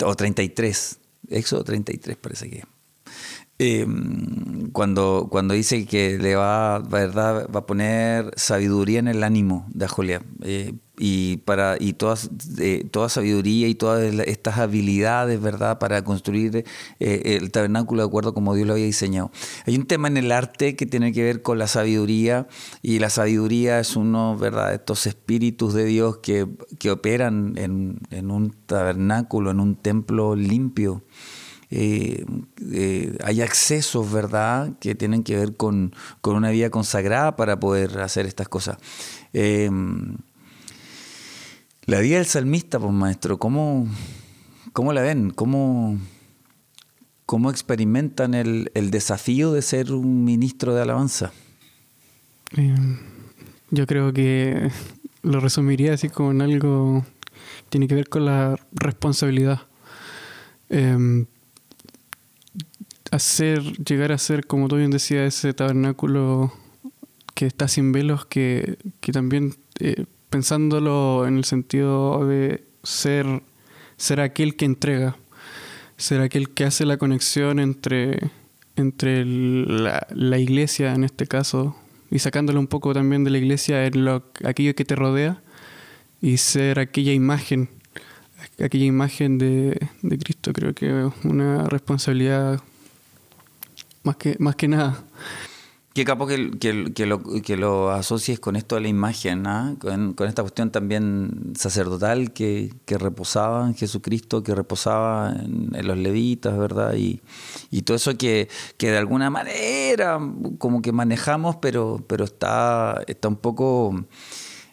[0.05, 2.63] o 33, Éxodo 33 parece que
[3.63, 3.85] eh,
[4.73, 7.47] cuando, cuando dice que le va, ¿verdad?
[7.55, 10.23] va a poner sabiduría en el ánimo de Ajolia.
[10.41, 16.63] Eh, y para y todas eh, toda sabiduría y todas estas habilidades verdad para construir
[16.99, 19.31] el tabernáculo de acuerdo como Dios lo había diseñado
[19.65, 22.47] hay un tema en el arte que tiene que ver con la sabiduría
[22.83, 26.47] y la sabiduría es uno verdad estos espíritus de Dios que,
[26.77, 31.03] que operan en, en un tabernáculo en un templo limpio
[31.73, 32.25] eh,
[32.73, 38.25] eh, hay accesos, ¿verdad?, que tienen que ver con, una vida consagrada para poder hacer
[38.25, 38.77] estas cosas.
[39.31, 40.17] Em,
[41.85, 43.87] la vida del salmista, pues maestro, ¿cómo,
[44.73, 45.29] cómo la ven?
[45.31, 45.97] ¿Cómo,
[47.25, 51.31] cómo experimentan el, desafío de ser un ministro de alabanza?
[52.57, 52.99] Em,
[53.69, 54.69] yo creo que
[55.21, 57.05] lo resumiría así como en algo
[57.69, 59.61] tiene que ver con la responsabilidad.
[60.67, 61.25] Eh,
[63.11, 66.53] hacer, llegar a ser, como tú bien decías, ese tabernáculo
[67.35, 68.77] que está sin velos, que,
[69.11, 73.43] también eh, pensándolo en el sentido de ser,
[73.97, 75.17] ser aquel que entrega,
[75.97, 78.31] ser aquel que hace la conexión entre,
[78.75, 81.75] entre la, la, iglesia en este caso,
[82.09, 85.41] y sacándolo un poco también de la iglesia en lo, aquello que te rodea,
[86.21, 87.69] y ser aquella imagen,
[88.63, 92.61] aquella imagen de, de Cristo, creo que es una responsabilidad
[94.03, 95.03] más que, más que nada.
[95.93, 99.75] Qué capo que, que, lo, que lo asocies con esto de la imagen, ¿ah?
[99.77, 106.93] con, esta cuestión también sacerdotal que, reposaba en Jesucristo, que reposaba en, los levitas, ¿verdad?
[106.95, 107.21] Y,
[107.81, 108.47] todo eso que,
[108.79, 110.17] de alguna manera
[110.59, 114.05] como que manejamos, pero, pero está, está un poco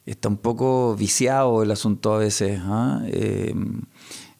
[0.08, 2.60] está un poco viciado el asunto a veces.
[3.06, 3.54] Eh,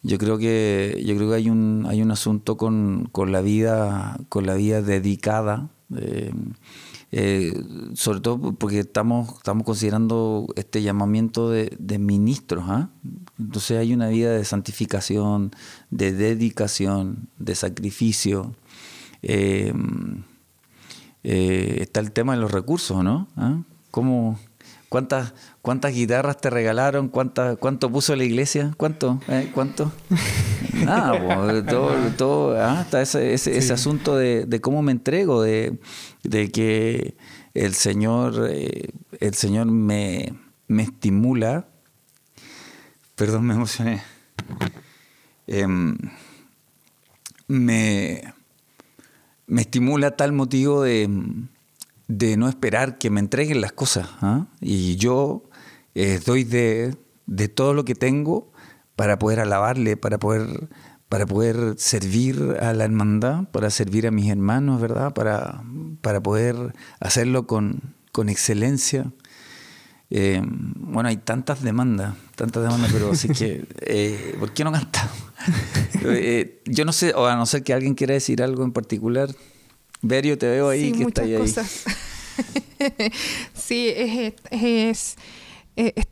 [0.01, 4.45] yo creo que, yo creo que hay un, hay un asunto con, la vida, con
[4.45, 5.69] la vida dedicada.
[5.95, 6.33] Eh,
[7.11, 7.63] eh,
[7.95, 12.65] sobre todo porque estamos, estamos considerando este llamamiento de, ministros.
[12.67, 12.89] ¿ah?
[13.37, 15.51] Entonces hay una vida de santificación,
[15.91, 18.55] de dedicación, de sacrificio.
[19.21, 19.73] Eh,
[21.23, 23.27] está el tema de los recursos, ¿no?
[23.35, 23.61] ¿Ah?
[23.91, 24.39] ¿Cómo,
[24.89, 27.09] ¿Cuántas, cuántas guitarras te regalaron?
[27.09, 28.73] ¿Cuánto puso la iglesia?
[28.75, 29.21] ¿Cuánto?
[29.27, 29.51] ¿Eh?
[29.53, 29.91] ¿Cuánto?
[30.73, 35.77] Nada, todo, todo ah, ese, ese, asunto de, cómo me entrego, de,
[36.23, 37.15] que
[37.53, 40.33] el Señor, eh, el Señor me,
[40.67, 41.67] me, estimula.
[43.13, 44.01] Perdón, me emocioné.
[45.45, 45.97] Em,
[47.47, 48.33] me,
[49.45, 51.07] me estimula tal motivo de
[52.09, 54.09] de no esperar que me entreguen las cosas.
[54.21, 54.47] ¿ah?
[54.59, 55.43] Y yo
[55.93, 56.97] eh, doy de,
[57.53, 58.51] todo lo que tengo
[58.95, 60.69] para poder alabarle, para poder,
[61.07, 65.13] para poder servir a la hermandad, para servir a mis hermanos, ¿verdad?
[65.13, 65.63] Para,
[66.01, 67.95] para poder hacerlo con,
[68.27, 69.13] excelencia.
[70.09, 75.15] Eh, bueno, hay tantas demandas, tantas demandas, pero así que, eh, ¿por qué no cantamos?
[76.65, 79.29] yo no sé, o a no ser que alguien quiera decir algo en particular.
[80.01, 81.35] Verio, te veo ahí, que está ahí.
[81.35, 81.85] Cosas.
[83.53, 85.17] sí, es, es,
[85.75, 86.07] es,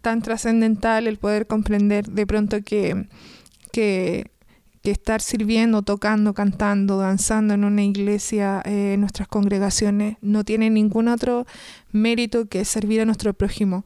[0.00, 3.06] tan trascendental el poder comprender de pronto que,
[3.72, 4.30] que,
[4.84, 11.08] estar sirviendo, tocando, cantando, danzando en una iglesia, eh, en nuestras congregaciones, no tiene ningún
[11.08, 11.44] otro
[11.92, 13.84] mérito que servir a nuestro prójimo.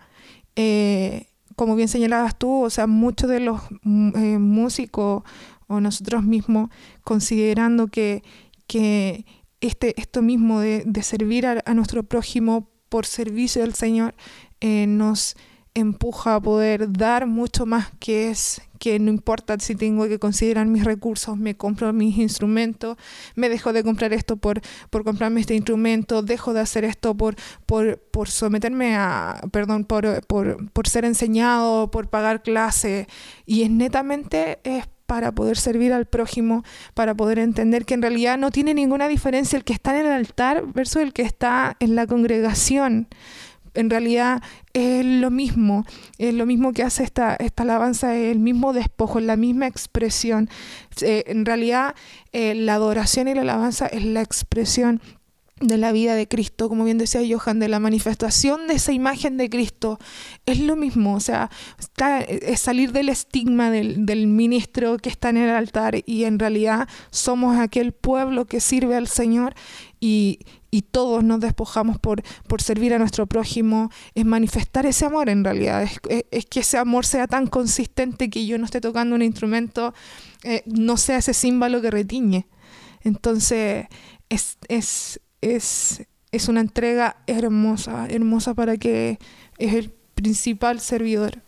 [0.55, 5.25] Eh, como bien señalabas tú, o sea, muchos de los mm, eh, músicos
[5.67, 6.71] o nosotros mismos
[7.03, 8.23] considerando que,
[8.69, 9.25] que
[9.62, 14.14] este, esto mismo de, servir a, nuestro prójimo por servicio del Señor
[14.61, 15.35] eh, nos,
[15.75, 20.66] empuja a poder dar mucho más que es que no importa si tengo que considerar
[20.66, 22.98] mis recursos, me compro mis instrumentos,
[23.37, 27.37] me dejo de comprar esto por, por comprarme este instrumento, dejo de hacer esto por,
[27.64, 33.07] por, por someterme a, perdón, por, por, por ser enseñado, por pagar clase,
[33.46, 38.38] y es netamente es para poder servir al prójimo, para poder entender que en realidad
[38.38, 41.96] no tiene ninguna diferencia el que está en el altar versus el que está en
[41.96, 43.09] la congregación
[43.75, 45.85] en realidad es lo mismo,
[46.16, 49.66] es lo mismo que hace esta, esta alabanza, es el mismo despojo, es la misma
[49.66, 50.48] expresión.
[51.03, 51.94] Eh, en realidad
[52.33, 55.03] eh, la adoración y la alabanza es la expresión
[55.62, 59.37] de la vida de Cristo, como bien decía Johan, de la manifestación de esa imagen
[59.37, 59.98] de Cristo,
[60.46, 61.51] es lo mismo, o sea,
[62.29, 66.88] es salir del estigma del, del, ministro que está en el altar y en realidad
[67.11, 69.55] somos aquel pueblo que sirve al Señor
[70.01, 70.40] y,
[70.75, 75.44] y todos nos despojamos por, por servir a nuestro prójimo, es manifestar ese amor en
[75.44, 79.92] realidad, es, que ese amor sea tan consistente que yo no esté tocando un instrumento,
[80.44, 82.46] eh, no sea ese símbolo que retiñe.
[83.03, 83.87] Entonces,
[84.31, 89.18] es, es, es, es una entrega hermosa, hermosa para que
[89.59, 91.42] es el principal servidor.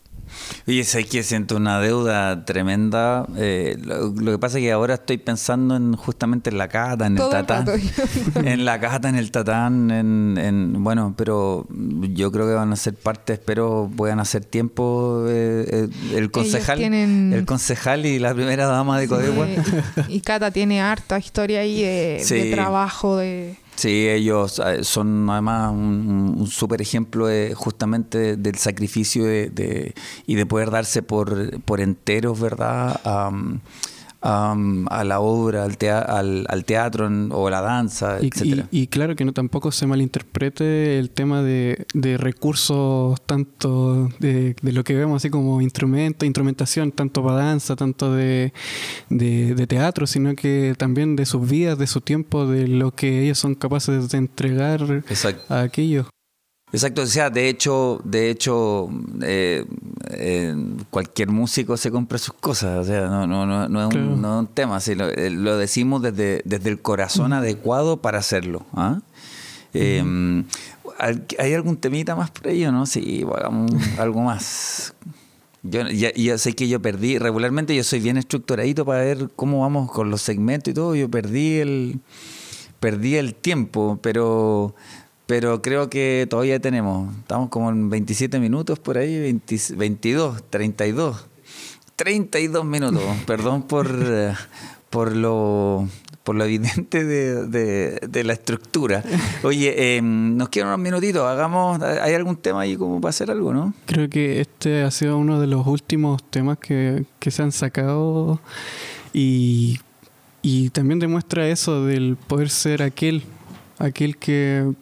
[0.66, 3.26] Oye, sé que siento una deuda tremenda.
[3.37, 7.18] Eh, lo, que pasa es que ahora estoy pensando en justamente en la cata, en
[7.18, 7.66] el tatán.
[8.35, 12.94] en la cata, en el tatán, en, bueno, pero yo creo que van a ser
[12.94, 18.98] parte, espero puedan hacer tiempo eh, eh, el concejal, el concejal y la primera dama
[18.98, 19.46] de Codegua.
[20.09, 26.46] Y, Cata tiene harta historia ahí de trabajo, de Sí, ellos eh, son además un,
[26.48, 29.94] súper ejemplo justamente del sacrificio de,
[30.26, 33.00] y de poder darse por, por enteros, ¿verdad?
[34.24, 38.68] A la obra, al, al, teatro o la danza, y, etcétera.
[38.70, 41.87] Y, claro que no tampoco se malinterprete el tema de,
[42.18, 48.52] recursos tanto de, lo que vemos así como instrumento, instrumentación, tanto para danza, tanto de,
[49.68, 53.54] teatro, sino que también de sus vidas, de su tiempo, de lo que ellos son
[53.54, 55.02] capaces de entregar
[55.48, 56.06] a aquellos.
[56.74, 58.90] Exacto, o sea, de hecho, de hecho,
[59.22, 59.64] eh,
[60.10, 60.56] eh,
[60.90, 64.81] cualquier músico se compra sus cosas, o sea, no, no, no, no, es, un, tema,
[64.85, 68.66] eh, lo, decimos desde, desde el corazón adecuado para hacerlo.
[68.72, 68.98] ¿ah?
[69.72, 70.46] Em,
[71.38, 72.87] ¿Hay algún temita más por ello, no?
[72.87, 74.94] Sí, hagamos algo más.
[75.62, 79.92] Yo ya, sé que yo perdí, regularmente yo soy bien estructuradito para ver cómo vamos
[79.92, 82.00] con los segmentos y todo, yo perdí el,
[82.81, 84.75] perdí el tiempo, pero
[85.27, 89.38] pero creo que todavía tenemos, estamos como en 27 minutos por ahí,
[89.77, 91.27] 22, 32.
[91.96, 94.35] 32 minutos, perdón por, eh,
[94.90, 95.88] por lo
[96.25, 99.04] por lo evidente de, la estructura.
[99.42, 103.52] Oye, em, nos quedan unos minutitos, hagamos, ¿hay algún tema ahí como para hacer algo,
[103.52, 103.75] no?
[103.85, 108.40] Creo que este ha sido uno de los últimos temas que, que se han sacado
[109.12, 109.81] y,
[110.40, 113.22] y también demuestra eso del poder ser aquel,
[113.79, 114.72] aquel que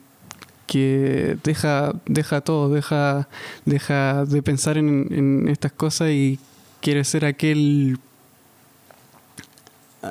[0.73, 3.29] que deja, deja todo, deja,
[3.67, 6.39] deja de pensar en, estas cosas y
[6.81, 7.99] quiere ser aquel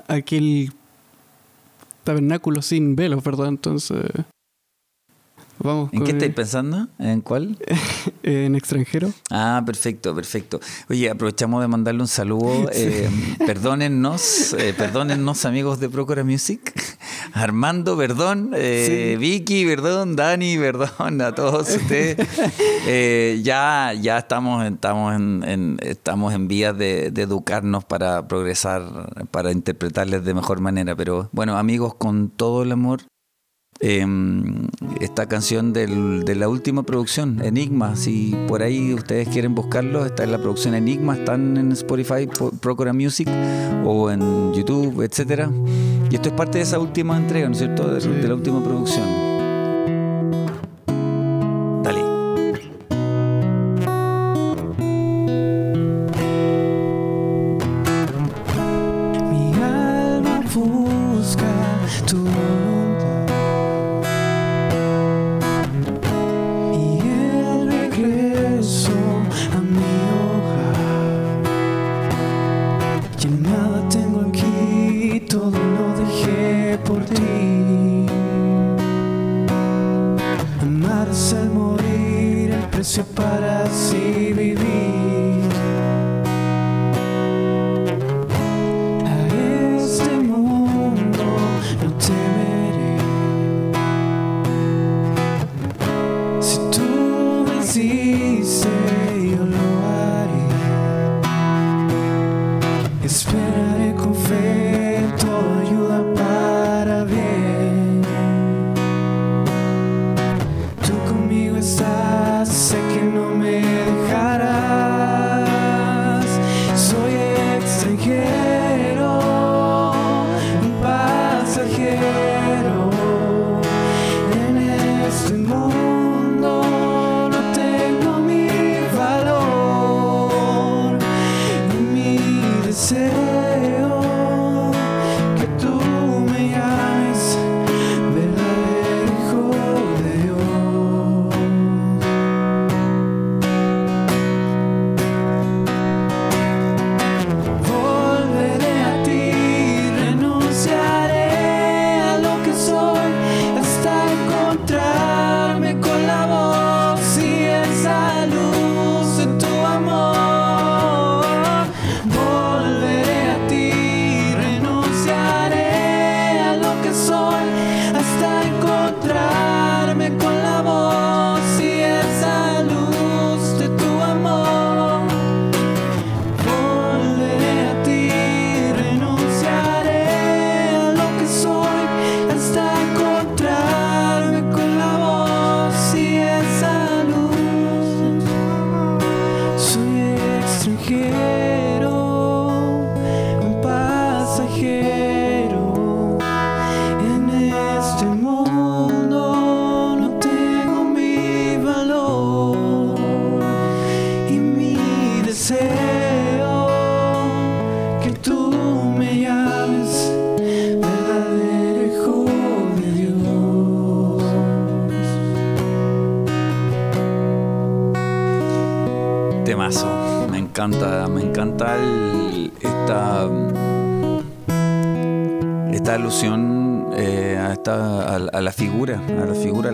[0.08, 0.72] aquel
[2.04, 3.48] tabernáculo sin velos, ¿verdad?
[3.48, 4.06] Entonces
[5.92, 6.88] ¿En qué estáis pensando?
[6.98, 7.58] ¿En cuál?
[8.24, 9.12] en extranjero.
[9.30, 10.60] Ah, perfecto, perfecto.
[10.90, 12.70] Oye, aprovechamos de mandarle un saludo.
[12.84, 13.10] Eh,
[13.46, 16.74] perdónennos, eh, perdónennos amigos de Procura Music.
[17.34, 18.52] Armando, perdón.
[18.56, 20.16] Eh, Vicky, perdón.
[20.16, 21.22] Dani, perdón.
[21.22, 22.18] A todos ustedes.
[23.44, 30.24] ya, ya estamos, estamos, en, estamos en vías de, de educarnos para progresar, para interpretarles
[30.24, 30.96] de mejor manera.
[30.96, 33.02] Pero bueno, amigos, con todo el amor
[33.84, 34.68] Em,
[35.00, 37.96] esta canción de la última producción, Enigma.
[37.96, 42.28] Si por ahí ustedes quieren buscarlo, está en la producción Enigma, están en Spotify,
[42.60, 43.28] Procura Music
[43.84, 45.50] o en YouTube, etcétera.
[46.12, 47.88] Y esto es parte de esa última entrega, ¿no es cierto?
[47.88, 49.31] de la última producción.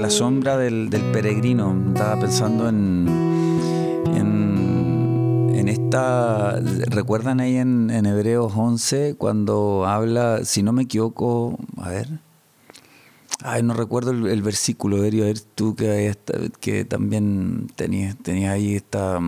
[0.07, 1.75] La a sombra del, peregrino.
[1.89, 3.09] Estaba pensando en,
[4.15, 12.07] en, esta, ¿recuerdan ahí en, Hebreos 11 cuando habla, si no me equivoco, a ver,
[13.43, 19.19] Ay, no recuerdo el, versículo, Debería ver tú que, también tenías, tenías ahí esta,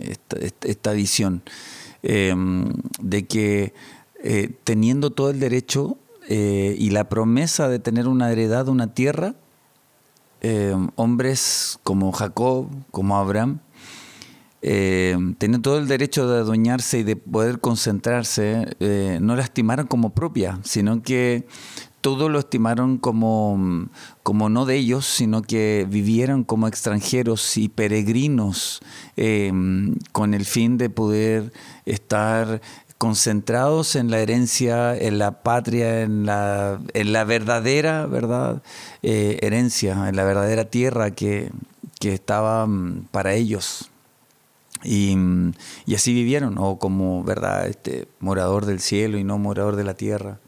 [0.00, 1.42] esta, esta- visión
[2.02, 2.34] eh,
[3.02, 3.74] de que
[4.24, 5.98] eh, teniendo todo el derecho
[6.28, 9.34] eh, y la promesa de tener una heredad, una tierra,
[10.40, 13.60] eh, hombres como Jacob, como Abraham,
[14.60, 19.86] eh, tenían todo el derecho de adueñarse y de poder concentrarse, eh, no la estimaron
[19.86, 21.46] como propia, sino que
[22.00, 23.88] todo lo estimaron como,
[24.22, 28.80] como no de ellos, sino que vivieron como extranjeros y peregrinos
[29.16, 29.52] eh,
[30.12, 31.52] con el fin de poder
[31.84, 32.60] estar
[32.98, 38.62] concentrados en la herencia, en la patria, en la, en la verdadera verdad
[39.02, 41.50] eh, herencia, en la verdadera tierra que,
[42.00, 43.90] que estaba mm, para ellos.
[44.82, 45.52] Y, mm,
[45.86, 49.94] y así vivieron, o como verdad, este morador del cielo y no morador de la
[49.94, 50.38] tierra.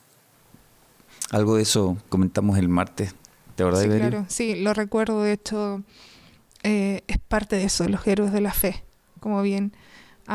[1.31, 3.15] Algo de eso comentamos el martes.
[3.57, 4.09] ¿De verdad, Sí, Iberio?
[4.11, 5.83] claro, sí, lo recuerdo, de hecho,
[6.65, 8.83] eh, es parte de eso, los héroes de la fe,
[9.21, 9.73] como bien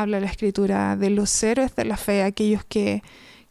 [0.00, 3.02] habla la escritura, de los héroes de la fe, aquellos que,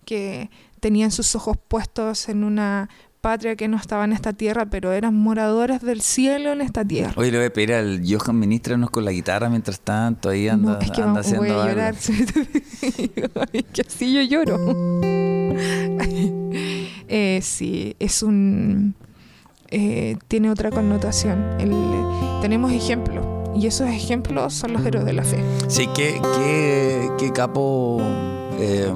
[0.05, 2.89] que tenían sus ojos puestos en una
[3.21, 7.13] patria que no estaba en esta tierra, pero eran moradores del cielo en esta tierra.
[7.17, 10.73] Hoy le voy a pedir al Johan ministranos con la guitarra mientras tanto, ahí anda,
[10.73, 11.95] no, es que anda vamos- voy haciendo a llorar.
[13.53, 14.59] es que así yo lloro.
[17.07, 18.95] Eh, sí, es un...
[19.69, 21.37] eh, tiene otra connotación.
[21.59, 23.25] El- tenemos ejemplos,
[23.55, 25.43] y esos ejemplos son los héroes de la fe.
[25.67, 27.99] Sí, qué, qué, qué capo
[28.59, 28.91] eh,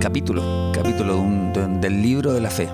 [0.00, 1.22] capítulo, capítulo
[1.80, 2.68] del libro de la fe,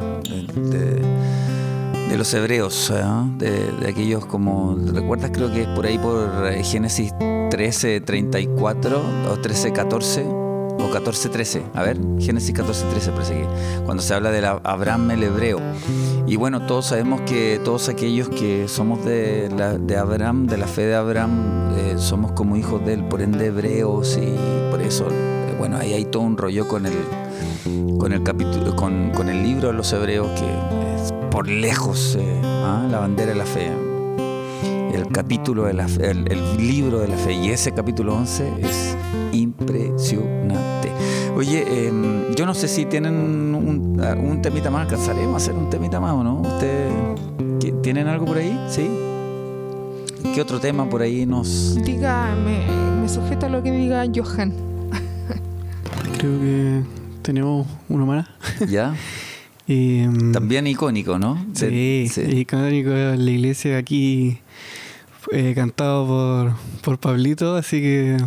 [0.54, 3.02] de, los hebreos, ¿eh?
[3.38, 5.30] de, de aquellos como, ¿recuerdas?
[5.32, 7.12] Creo que es por ahí por eh, Génesis
[7.50, 9.02] 13, 34
[9.32, 10.49] o 13, 14
[10.90, 11.62] o 14, 13.
[11.74, 13.46] A ver, Génesis 14, 13 parece que,
[13.84, 15.58] cuando se habla de Abraham el hebreo.
[16.26, 20.66] Y bueno, todos sabemos que todos aquellos que somos de, la- de Abraham, de la
[20.66, 25.06] fe de Abraham, eh, somos como hijos de él, por ende hebreos, y por eso,
[25.10, 26.92] eh, bueno, ahí hay todo un rollo con el,
[27.98, 30.46] con el capítulo, con, con el libro de los hebreos, que
[31.02, 32.86] es por lejos eh, ¿ah?
[32.90, 33.70] la bandera de la fe.
[34.94, 38.48] El capítulo de la fe, el, el libro de la fe, y ese capítulo 11
[38.60, 38.96] es
[39.32, 40.49] impresionante.
[41.40, 45.70] Oye, em, yo no sé si tienen un, un temita más, alcanzaremos a hacer un
[45.70, 46.42] temita más o no.
[46.42, 46.92] ¿Ustedes
[47.80, 48.60] tienen algo por ahí?
[48.68, 48.90] ¿Sí?
[50.34, 51.82] ¿Qué otro tema por ahí nos...
[51.82, 52.66] Diga, me,
[53.00, 54.52] me sujeto a lo que diga Johan.
[56.18, 56.82] Creo que
[57.22, 58.28] tenemos uno más.
[58.68, 58.94] ¿Ya?
[59.66, 61.42] Y, mm, También icónico, ¿no?
[61.54, 62.20] Sí, sí.
[62.20, 64.40] icónico de la iglesia aquí
[65.32, 68.18] eh, cantado por, por Pablito, así que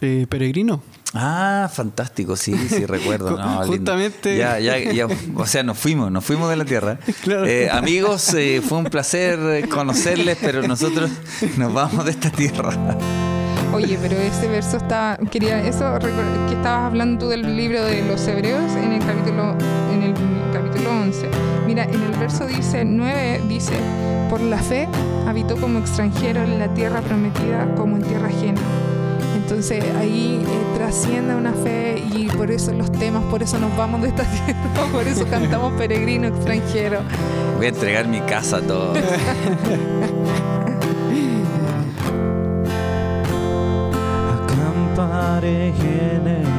[0.00, 0.80] eh, peregrino.
[1.14, 3.36] Ah, fantástico, sí, sí, recuerdo.
[3.36, 3.66] No.
[3.66, 5.06] Justamente- Ya, ya, ya,
[5.36, 6.98] o sea, nos fuimos, nos fuimos de la tierra.
[7.22, 7.46] Claro.
[7.46, 11.10] Eh, amigos, eh, fue un placer eh, conocerles, pero nosotros
[11.56, 12.72] nos vamos de esta tierra.
[13.72, 18.26] Oye, pero ese verso está, quería, eso que estabas hablando tú del libro de los
[18.28, 19.56] hebreos en el capítulo,
[19.92, 20.14] en el
[20.52, 21.28] capítulo 11.
[21.66, 23.72] Mira, en el verso dice 9 dice,
[24.28, 24.88] por la fe
[25.26, 28.60] habitó como extranjero en la tierra prometida como en tierra ajena.
[29.42, 34.00] Entonces ahí eh, trasciende una fe y por eso los temas, por eso nos vamos
[34.02, 34.60] de esta tierra,
[34.92, 37.00] por eso cantamos peregrino extranjero.
[37.56, 38.96] Voy a entregar mi casa a todos.
[44.46, 46.51] Acamparé en el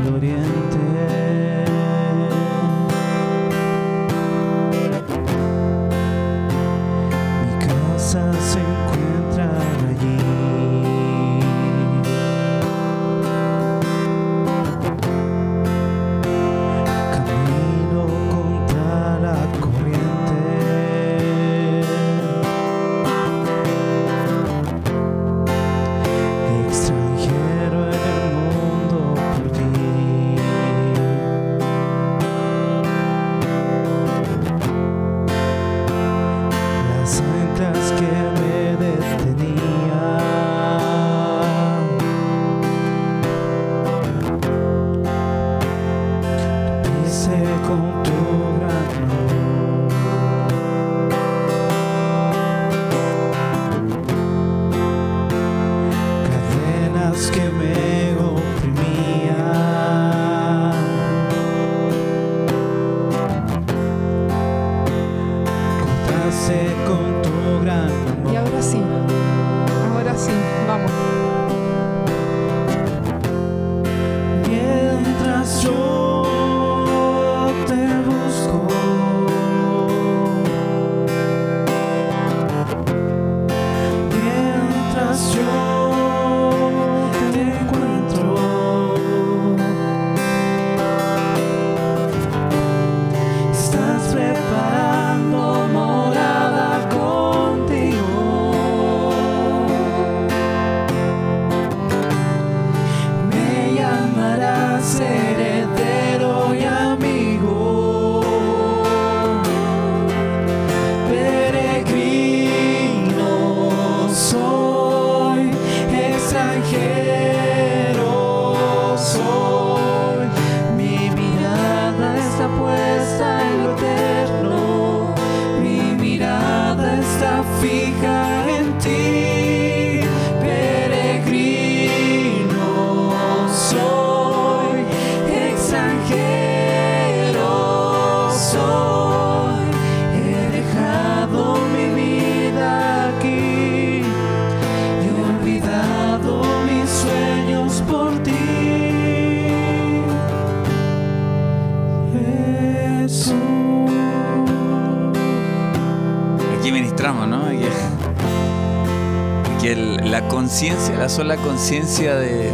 [159.78, 162.54] la conciencia, la sola conciencia de,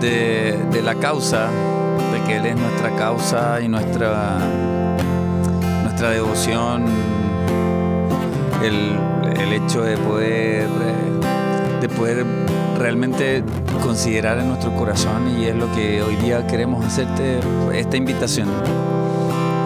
[0.00, 1.48] de, la causa,
[2.12, 4.38] de que Él es nuestra causa y nuestra,
[5.82, 6.84] nuestra devoción,
[8.62, 8.98] el,
[9.40, 10.68] el hecho de poder,
[11.80, 12.26] de poder
[12.78, 13.44] realmente
[13.82, 17.40] considerar en nuestro corazón y es lo que hoy día queremos hacerte
[17.72, 18.48] esta invitación.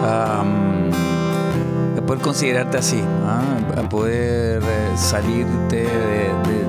[0.03, 0.91] mm,
[1.97, 3.01] a poder considerarte así,
[3.75, 4.61] a poder
[4.97, 5.85] salirte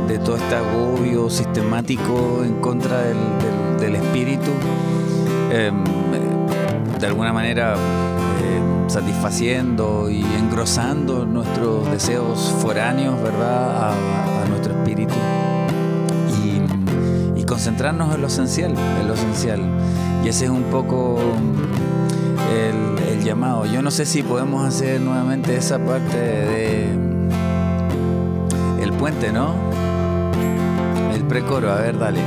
[0.06, 4.50] de, todo este agobio sistemático en contra del, espíritu,
[5.50, 5.82] em,
[6.98, 15.14] de alguna manera em, satisfaciendo y engrosando nuestros deseos foráneos, ¿verdad?, a, nuestro espíritu
[16.44, 19.62] y, concentrarnos en lo esencial, en lo esencial.
[20.22, 21.18] Y ese es un poco
[22.52, 23.64] el, el llamado.
[23.64, 26.87] Yo no sé si podemos hacer nuevamente esa parte de
[29.32, 29.54] ¿no?
[31.14, 32.20] El precoro, a ver, dale.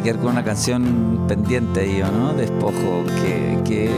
[0.00, 2.32] Quedar con una canción pendiente ahí, ¿o ¿no?
[2.34, 3.90] Despojo, qué, qué,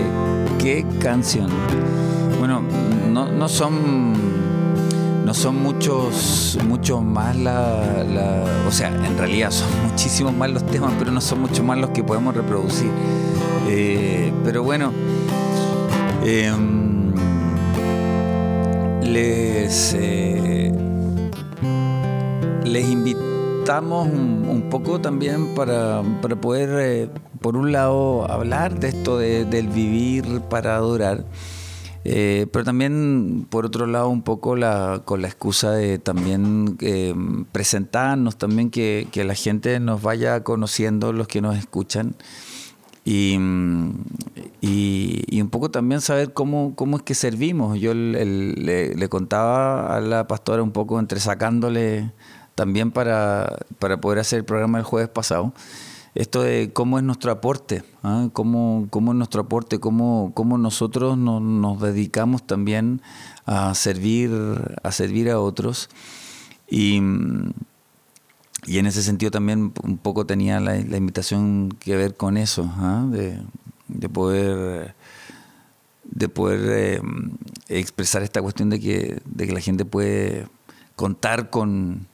[0.58, 1.48] qué canción.
[2.38, 2.62] Bueno,
[3.10, 4.12] no, no son
[5.24, 10.66] no son muchos, muchos más la, la, O sea, en realidad son muchísimos más los
[10.66, 12.90] temas, pero no son muchos más los que podemos reproducir.
[13.68, 14.92] Eh, pero bueno,
[16.24, 17.12] em,
[19.02, 20.72] les, eh,
[22.64, 22.88] les
[23.62, 27.08] invitamos un, poco también para, para poder, eh,
[27.40, 31.24] por un lado, hablar de esto de- del vivir para adorar.
[32.04, 37.14] Eh, pero también, por otro lado, un poco la, con la excusa de también eh,
[37.52, 42.16] presentarnos, también que, que la gente nos vaya conociendo, los que nos escuchan,
[43.04, 43.36] y,
[44.60, 47.78] y, un poco también saber cómo, cómo es que servimos.
[47.78, 52.10] Yo le contaba a la pastora un poco entre sacándole
[52.62, 55.52] también para, para poder hacer el programa el jueves pasado
[56.14, 58.28] esto de cómo es nuestro aporte, ¿ah?
[58.32, 63.02] cómo, cómo es nuestro aporte, cómo, cómo nosotros nos, dedicamos también
[63.46, 64.30] a servir,
[64.84, 65.90] a servir a otros.
[66.70, 67.00] Y,
[68.64, 72.72] y en ese sentido también un poco tenía la, la invitación que ver con eso,
[72.76, 73.04] ¿ah?
[73.10, 73.42] de,
[73.88, 74.94] de poder
[76.04, 77.02] de poder eh,
[77.68, 80.46] expresar esta cuestión de que, de que la gente puede
[80.94, 82.06] contar con,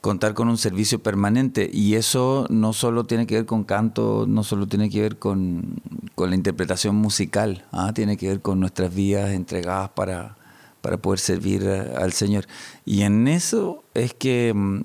[0.00, 4.44] contar con un servicio permanente y eso no solo tiene que ver con canto, no
[4.44, 5.80] solo tiene que ver con,
[6.14, 7.92] con la interpretación musical, ¿ah?
[7.92, 10.36] tiene que ver con nuestras vidas entregadas para,
[10.80, 12.46] para poder servir al Señor.
[12.84, 14.80] Y en eso es que mm,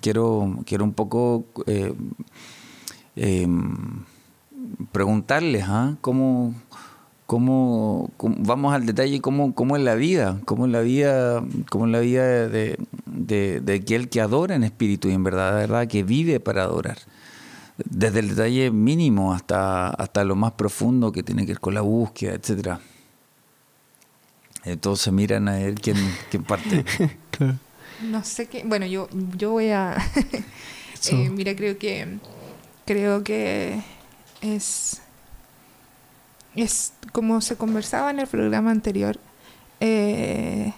[0.00, 1.94] quiero, quiero un poco eh,
[3.16, 4.04] em,
[4.92, 5.96] preguntarles ¿ah?
[6.02, 6.54] cómo,
[7.28, 11.84] cómo, cómo- vamos al detalle cómo, cómo es la vida, cómo es la vida, cómo
[11.84, 15.58] es la vida de, de, de aquel que adora en espíritu y en verdad, de
[15.60, 16.96] verdad, que vive para adorar.
[17.84, 21.82] Desde el detalle mínimo hasta, hasta lo más profundo que tiene que ver con la
[21.82, 22.80] búsqueda, etcétera.
[24.80, 25.96] Todos se miran a ver quién,
[26.30, 26.84] quién parte.
[28.10, 28.62] No sé qué.
[28.64, 29.96] Bueno, yo, yo voy a.
[31.12, 32.18] Eh, mira, creo que.
[32.84, 33.80] Creo que
[34.40, 35.00] es.
[36.62, 39.18] Es como se conversaba en el programa anterior.
[39.80, 40.72] eh,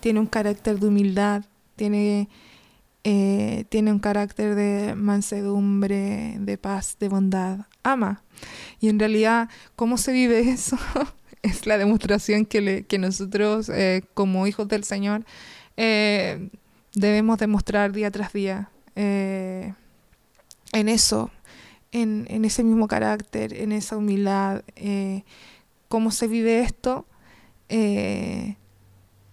[0.00, 1.44] tiene un carácter de humildad.
[1.76, 2.28] Tiene.
[3.04, 7.66] eh, tiene un carácter de mansedumbre, de paz, de bondad.
[7.82, 8.22] Ama.
[8.80, 10.76] Y en realidad, ¿cómo se vive eso?
[11.42, 15.24] es la demostración que, le- nosotros, eh, como hijos del Señor,
[16.94, 21.30] debemos demostrar día tras día en eso,
[21.92, 24.62] en, en ese mismo carácter, en esa humildad.
[24.76, 25.22] eh,
[25.88, 27.06] ¿Cómo se vive esto?
[27.68, 28.56] Eh,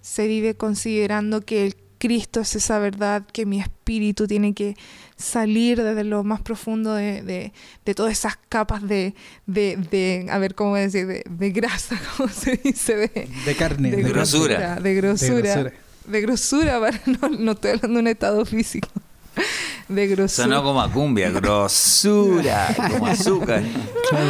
[0.02, 4.76] se vive considerando que el Cristo es esa verdad, que mi espíritu tiene que
[5.16, 7.54] salir desde lo más profundo de, de-
[7.86, 12.28] de todas esas capas de, de, de- a ver cómo decir, de, de grasa, ¿cómo
[12.30, 12.98] se dice?
[12.98, 13.92] De, De carne.
[13.92, 14.76] de De grosura.
[14.82, 15.32] De grosura.
[15.36, 15.74] De grosura.
[16.08, 18.90] De grosura, para- no, no estoy hablando de un estado físico.
[19.90, 20.46] De grosura.
[20.48, 23.64] Sonó como a cumbia, grosura, como azúcar.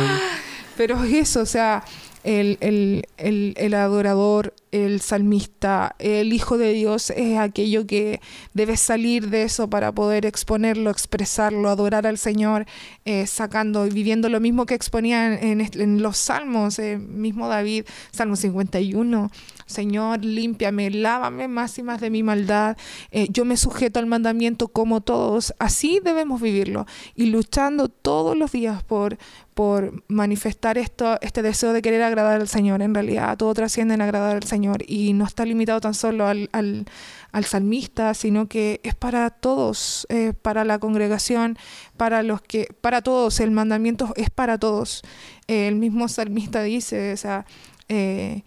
[0.77, 1.83] Pero es eso, o sea,
[2.23, 8.21] el, el, el, el adorador, el salmista, el Hijo de Dios es aquello que
[8.55, 12.65] debe salir de eso para poder exponerlo, expresarlo, adorar al Señor,
[13.05, 17.47] eh, sacando y viviendo lo mismo que exponía en, en- en los salmos, eh, mismo
[17.47, 19.31] David, Salmo 51.
[19.65, 22.77] Señor, límpiame, lávame más y más de mi maldad.
[23.11, 25.53] eh, yo me sujeto al mandamiento como todos.
[25.59, 26.85] Así debemos vivirlo
[27.15, 29.17] y luchando todos los días por,
[29.53, 32.81] por manifestar esto, este deseo de querer agradar al Señor.
[32.81, 36.49] En realidad, todo trasciende en agradar al Señor y no está limitado tan solo al,
[36.51, 36.85] al,
[37.31, 40.07] al salmista, sino que es para todos,
[40.41, 41.57] para la congregación,
[41.97, 43.39] para los que, para todos.
[43.39, 45.03] El mandamiento es para todos.
[45.47, 47.45] Eh, el mismo salmista dice, o sea,
[47.89, 48.43] eh,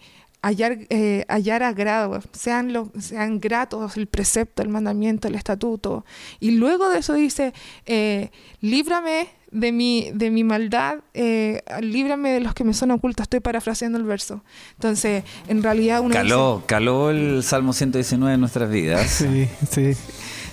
[0.47, 6.05] hallar, eh, hallar agrado, sean, lo- sean gratos el precepto, el mandamiento, el estatuto.
[6.39, 7.53] Y luego de eso dice,
[7.85, 8.29] eh,
[8.61, 13.23] líbrame de mi, de mi maldad, eh, líbrame de los que me son ocultos.
[13.23, 14.43] Estoy parafraseando el verso.
[14.73, 16.13] Entonces, en realidad uno...
[16.13, 19.07] Caló, caló el Salmo 119 en nuestras vidas.
[19.09, 19.81] Sí, sí.
[19.81, 20.01] dice-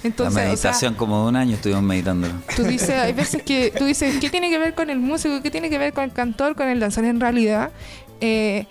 [0.03, 2.34] La entonces, o sea, meditación como de un año estuvimos meditándolo.
[2.55, 5.40] Tú dices, hay veces que tú dices, ¿qué tiene que ver con el músico?
[5.42, 7.05] ¿Qué tiene que ver con el cantor, con el danzar?
[7.07, 7.72] En realidad,
[8.20, 8.66] eh,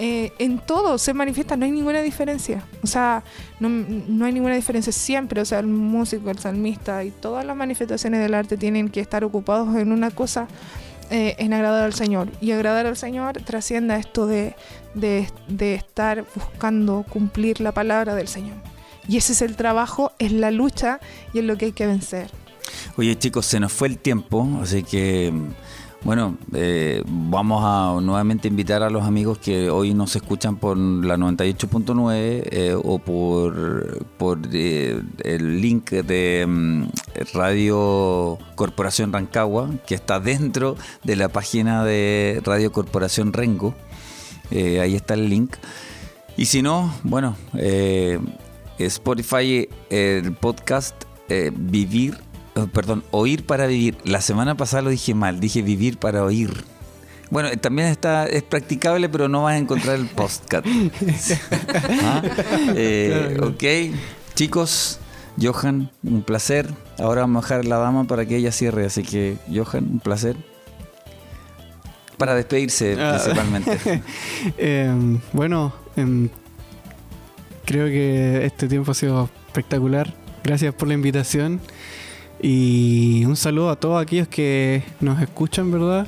[0.00, 2.64] eh, en todo se manifiesta, no hay ninguna diferencia.
[2.82, 3.24] O sea,
[3.58, 5.40] no, no hay ninguna diferencia siempre.
[5.40, 9.24] O sea, el músico, el salmista y todas las manifestaciones del arte tienen que estar
[9.24, 10.46] ocupados en una cosa,
[11.10, 12.28] eh, en agradar al Señor.
[12.40, 14.54] Y agradar al Señor trasciende a esto de,
[14.94, 18.56] de, de estar buscando cumplir la palabra del Señor.
[19.08, 21.00] Y ese es el trabajo, es la lucha
[21.32, 22.30] y es lo que hay que vencer.
[22.96, 25.32] Oye chicos, se nos fue el tiempo, así que
[26.04, 31.16] Bueno, eh, vamos a nuevamente invitar a los amigos que hoy nos escuchan por la
[31.16, 36.84] 98.9 eh, o por, por eh, el link de mm,
[37.34, 43.74] Radio Corporación Rancagua, que está dentro de la página de Radio Corporación Rengo.
[44.52, 45.56] Eh, ahí está el link.
[46.36, 47.36] Y si no, bueno,
[48.78, 50.94] Spotify, el podcast
[51.28, 52.16] Vivir,
[52.66, 53.96] perdón, Oír para Vivir.
[54.04, 56.50] La semana pasada lo dije mal, dije Vivir para Oír.
[57.30, 60.66] Bueno, eh, también está, es practicable, pero no vas a encontrar el podcast.
[62.02, 62.22] ¿Ah?
[62.74, 63.94] Eh, ok,
[64.34, 64.98] chicos,
[65.40, 66.68] Johan, un placer.
[66.98, 70.36] Ahora vamos a dejar la dama para que ella cierre, así que Johan, un placer.
[72.16, 73.16] Para despedirse Ah.
[73.20, 74.02] principalmente.
[74.58, 76.28] Em, bueno, em,
[77.64, 80.12] creo que este tiempo ha sido espectacular.
[80.42, 81.60] Gracias por la invitación.
[82.40, 86.06] Y un saludo a todos aquellos que nos escuchan, ¿verdad?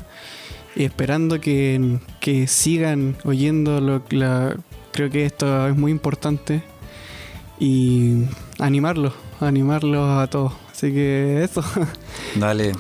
[0.77, 3.81] Y esperando que, que sigan oyendo.
[3.81, 4.57] Lo, la-
[4.93, 6.63] creo que esto es muy importante.
[7.59, 8.25] Y
[8.59, 10.53] animarlos, animarlos a todos.
[10.71, 11.63] Así que eso.
[12.37, 12.73] Dale,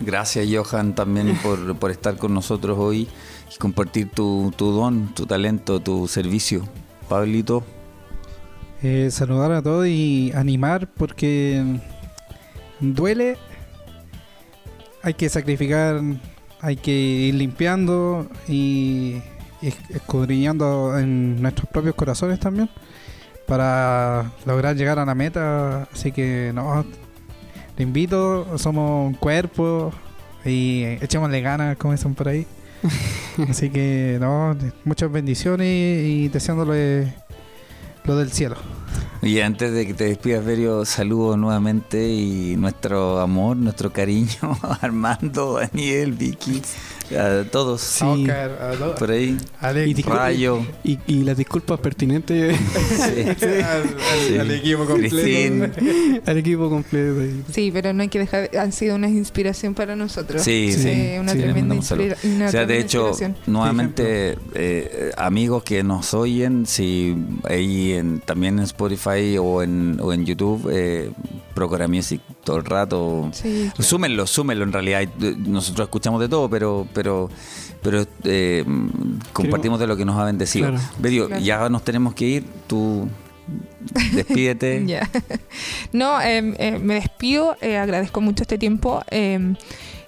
[0.00, 3.08] gracias Johan también por, por estar con nosotros hoy
[3.52, 6.68] y compartir tu, tu don, tu talento, tu servicio.
[7.08, 7.64] Pablito,
[8.82, 11.64] Eh, saludar a todos y animar porque
[12.80, 13.36] duele.
[15.02, 16.00] Hay que sacrificar,
[16.60, 19.22] hay que ir limpiando y
[19.90, 22.68] escudriñando en nuestros propios corazones también
[23.46, 25.84] para lograr llegar a la meta.
[25.92, 26.84] Así que no,
[27.74, 29.92] te invito, somos un cuerpo
[30.44, 32.46] y echémosle ganas, como dicen por ahí.
[33.48, 35.66] Así que no, muchas bendiciones
[36.06, 37.14] y deseándole
[38.08, 38.56] lo del cielo.
[39.20, 45.58] y antes de que te despidas, Verio, saludo nuevamente y nuestro amor, nuestro cariño Armando,
[45.60, 46.62] Daniel, Vicky,
[47.16, 48.04] a todos Sí.
[48.04, 52.56] Oscar, a lo- por ahí, Alex, Y Rayo, Y, y las disculpas pertinentes
[52.96, 53.88] sí, al, al-
[54.28, 55.80] sí, al equipo completo.
[56.26, 57.20] Al equipo completo.
[57.52, 60.42] Sí, pero no hay que dejar, han sido una inspiración para nosotros.
[60.42, 62.12] Sí, sí, una tremenda mandamos saludos.
[62.24, 63.36] inspira- una O sea, de hecho, inspiración.
[63.46, 70.12] nuevamente, eh, amigos que nos oyen, si ahí en, también en Spotify o en, o
[70.12, 71.10] en YouTube, eh,
[71.54, 73.28] Procura Music todo el rato.
[73.32, 73.68] Sí.
[73.80, 75.08] Súmenlo, súmenlo en realidad.
[75.38, 77.30] Nosotros escuchamos de todo, pero pero
[77.80, 78.64] pero eh,
[79.32, 80.68] compartimos de lo que nos ha bendecido.
[80.70, 80.84] Claro.
[80.98, 81.42] Bedio, Claro.
[81.44, 82.44] ya nos tenemos que ir.
[82.66, 83.08] Tú
[84.12, 84.84] despídete.
[85.92, 89.02] No, eh, eh, me despido, eh, agradezco mucho este tiempo.
[89.10, 89.54] eh,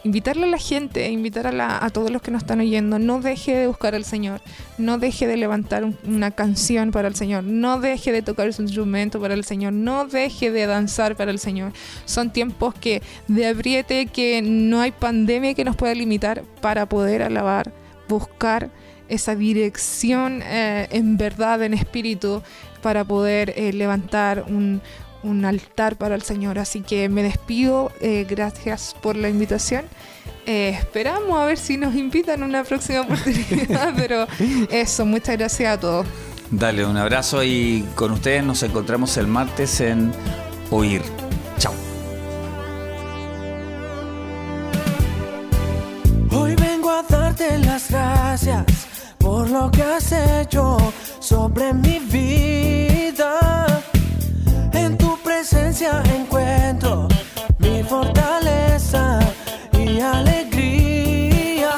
[0.03, 3.55] invitarle a la gente, invitar a, la- todos los que nos están oyendo, no deje
[3.55, 4.41] de buscar al Señor,
[4.79, 8.63] no deje de levantar un- una canción para el Señor, no deje de tocar su
[8.63, 11.73] instrumento para el Señor, no deje de danzar para el Señor.
[12.07, 17.23] Son tiempos que de apriete, que no hay pandemia que nos pueda limitar para poder
[17.23, 17.71] alabar,
[18.09, 18.71] buscar
[19.11, 22.43] esa dirección eh, en verdad, en espíritu,
[22.83, 24.81] para poder eh, levantar un,
[25.23, 26.59] un altar para el Señor.
[26.59, 29.85] Así que me despido, eh, gracias por la invitación.
[30.47, 34.27] Eh, esperamos a ver si nos invitan una próxima oportunidad, pero
[34.71, 36.07] eso, muchas gracias a todos.
[36.51, 40.13] Dale un abrazo y con ustedes nos encontramos el martes en
[40.71, 41.03] Oír.
[41.59, 41.73] Chao.
[46.33, 48.90] Hoy vengo a darte las gracias
[49.21, 50.77] por lo que has hecho
[51.21, 53.83] sobre mi vida.
[54.73, 57.07] En tu presencia encuentro
[57.59, 59.21] mi fortaleza
[59.73, 61.73] y alegría.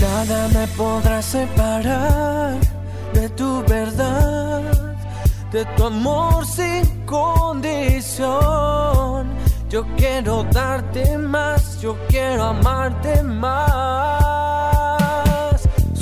[0.00, 2.54] Nada me podrá separar
[3.12, 4.62] de tu verdad,
[5.52, 8.30] de tu amor sin condición.
[9.68, 14.99] Yo quiero darte más, yo quiero amarte más.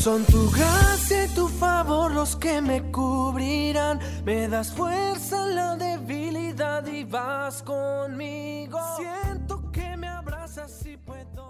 [0.09, 4.01] Son tu gracia y tu favor los que me cubrirán.
[4.25, 8.79] Me das fuerza en la debilidad y vas conmigo.
[8.97, 11.48] Siento que me abrazas y puedo.